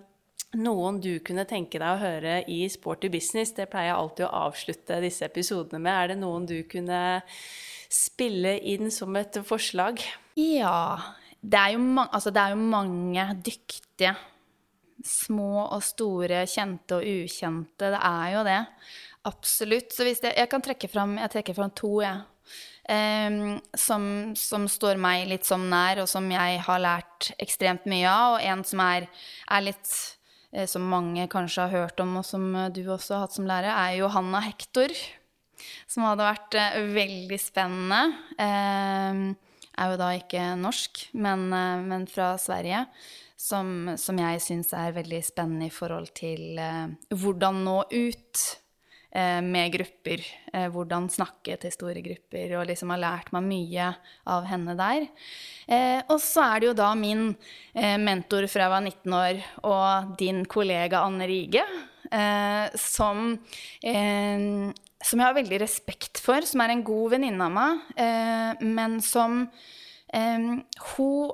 [0.58, 3.54] noen du kunne tenke deg å høre i Sporty business?
[3.54, 5.94] Det pleier jeg alltid å avslutte disse episodene med.
[5.94, 7.20] Er det noen du kunne
[7.90, 10.02] spille inn som et forslag?
[10.38, 10.98] Ja,
[11.40, 14.12] det er, jo, altså det er jo mange dyktige.
[15.00, 17.88] Små og store, kjente og ukjente.
[17.88, 18.58] Det er jo det.
[19.28, 19.94] Absolutt.
[19.96, 22.20] Så hvis jeg, kan trekke fram, jeg trekker fram to, jeg.
[22.90, 28.08] Um, som, som, står meg litt sånn nær, og som jeg har lært ekstremt mye
[28.08, 28.36] av.
[28.36, 29.08] Og en som er,
[29.48, 29.92] er litt
[30.52, 33.72] eh, Som mange kanskje har hørt om, og som du også har hatt som lærer,
[33.72, 34.92] er Johanna Hector.
[35.88, 38.02] Som hadde vært eh, veldig spennende.
[38.36, 39.30] Um,
[39.78, 42.86] er jo da ikke norsk, men, uh, men fra Sverige.
[43.40, 48.42] Som, som jeg syns er veldig spennende i forhold til eh, hvordan nå ut
[49.10, 50.22] Eh, med grupper.
[50.52, 53.88] Eh, hvordan snakke til store grupper, og liksom har lært meg mye
[54.30, 55.08] av henne der.
[55.66, 57.32] Eh, og så er det jo da min
[57.74, 61.64] mentor fra jeg var 19 år, og din kollega Anne Rige,
[62.74, 63.38] som,
[65.02, 69.46] som jeg har veldig respekt for, som er en god venninne av meg, men som
[70.10, 71.30] Hun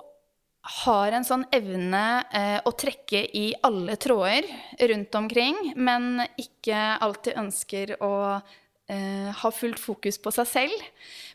[0.85, 2.03] har en sånn evne
[2.35, 4.49] eh, å trekke i alle tråder
[4.91, 10.87] rundt omkring, men ikke alltid ønsker å eh, ha fullt fokus på seg selv,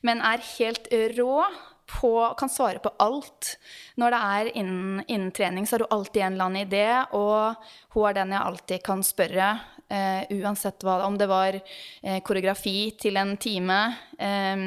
[0.08, 1.46] men er helt rå
[1.92, 3.56] på, kan svare på alt.
[4.00, 7.96] Når det er innen, innen trening, så har hun alltid en eller annen idé, og
[7.96, 9.54] hun er den jeg alltid kan spørre,
[9.92, 13.82] eh, uansett hva Om det var eh, koreografi til en time,
[14.18, 14.64] eh,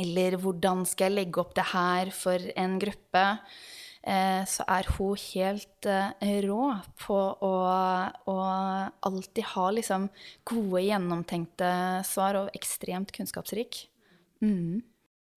[0.00, 3.24] eller hvordan skal jeg legge opp det her for en gruppe?
[4.00, 5.88] Eh, så er hun helt
[6.46, 6.62] rå
[7.02, 7.54] på å,
[8.32, 8.36] å
[9.10, 10.08] alltid ha liksom
[10.48, 11.72] gode, gjennomtenkte
[12.08, 13.84] svar, og ekstremt kunnskapsrik.
[14.40, 14.80] Mm.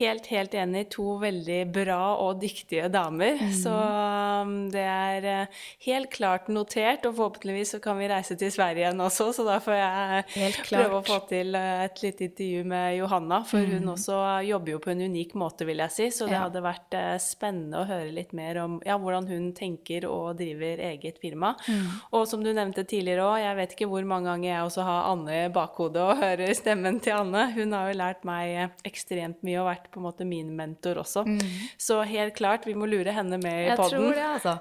[0.04, 0.88] Helt, helt enig.
[0.92, 3.38] To veldig bra og dyktige damer.
[3.40, 3.52] Mm.
[3.56, 8.52] Så um, det er uh, helt klart notert, og forhåpentligvis så kan vi reise til
[8.52, 12.66] Sverige igjen også, så da får jeg prøve å få til uh, et lite intervju
[12.74, 13.40] med Johanna.
[13.48, 13.78] For mm.
[13.78, 16.44] hun også jobber jo på en unik måte, vil jeg si, så det ja.
[16.48, 20.84] hadde vært uh, spennende å høre litt mer om ja, hvordan hun tenker og driver
[20.90, 21.54] eget firma.
[21.64, 21.88] Mm.
[22.20, 25.10] Og som du nevnte tidligere òg, jeg vet ikke hvor mange ganger jeg også har
[25.14, 27.48] Anne i bakhodet og hører stemmen til Anne.
[27.56, 31.26] Hun har jo lært meg ekstremt mye og vært på en måte min mentor også.
[31.28, 31.40] Mm.
[31.78, 33.84] Så helt klart, vi må lure henne med i poden.
[33.84, 34.58] Jeg tror det, altså.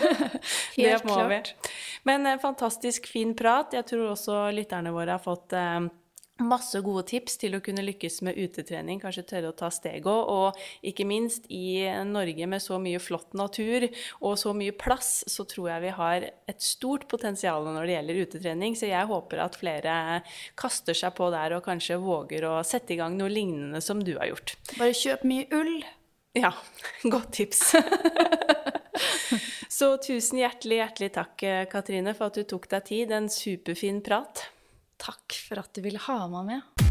[0.76, 1.30] helt det klart.
[1.30, 1.70] vi.
[2.10, 3.74] Men en fantastisk fin prat.
[3.78, 5.86] Jeg tror også lytterne våre har fått eh,
[6.36, 10.04] Masse gode tips til å kunne lykkes med utetrening, kanskje tørre å ta steget.
[10.04, 13.86] Og ikke minst i Norge med så mye flott natur
[14.20, 18.20] og så mye plass, så tror jeg vi har et stort potensial når det gjelder
[18.26, 18.76] utetrening.
[18.76, 19.94] Så jeg håper at flere
[20.60, 24.18] kaster seg på der og kanskje våger å sette i gang noe lignende som du
[24.18, 24.58] har gjort.
[24.76, 25.78] Bare kjøp mye ull.
[26.36, 26.50] Ja,
[27.14, 27.70] godt tips.
[29.78, 33.16] så tusen hjertelig, hjertelig takk, Katrine, for at du tok deg tid.
[33.16, 34.44] En superfin prat.
[35.02, 36.86] Takk for at du ville ha meg med.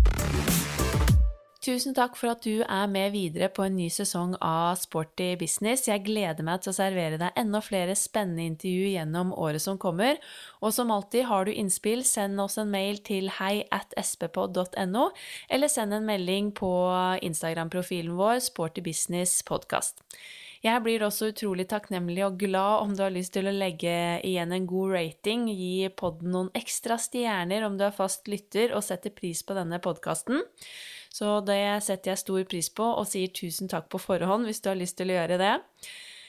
[1.66, 5.88] Tusen takk for at du er med videre på en ny sesong av Sporty business.
[5.90, 10.20] Jeg gleder meg til å servere deg enda flere spennende intervju gjennom året som kommer.
[10.62, 15.10] Og som alltid, har du innspill, send oss en mail til hei at sppod.no,
[15.50, 16.70] eller send en melding på
[17.26, 20.06] Instagram-profilen vår Sporty business podcast.
[20.66, 23.92] Jeg blir også utrolig takknemlig og glad om du har lyst til å legge
[24.26, 28.82] igjen en god rating, gi podden noen ekstra stjerner om du er fast lytter og
[28.88, 30.42] setter pris på denne podkasten.
[31.14, 34.72] Så det setter jeg stor pris på, og sier tusen takk på forhånd hvis du
[34.72, 35.54] har lyst til å gjøre det.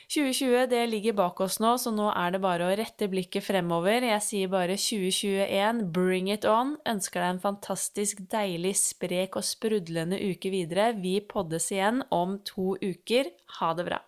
[0.06, 4.04] 2020 det ligger bak oss nå, så nå er det bare å rette blikket fremover.
[4.06, 6.76] Jeg sier bare 2021, bring it on.
[6.86, 10.92] Ønsker deg en fantastisk deilig, sprek og sprudlende uke videre.
[10.94, 13.34] Vi poddes igjen om to uker.
[13.58, 14.00] Ha det bra.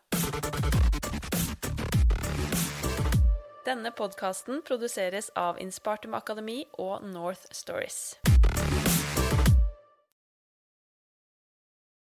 [3.66, 8.14] Denne podkasten produseres av Inspartum Akademi og North Stories.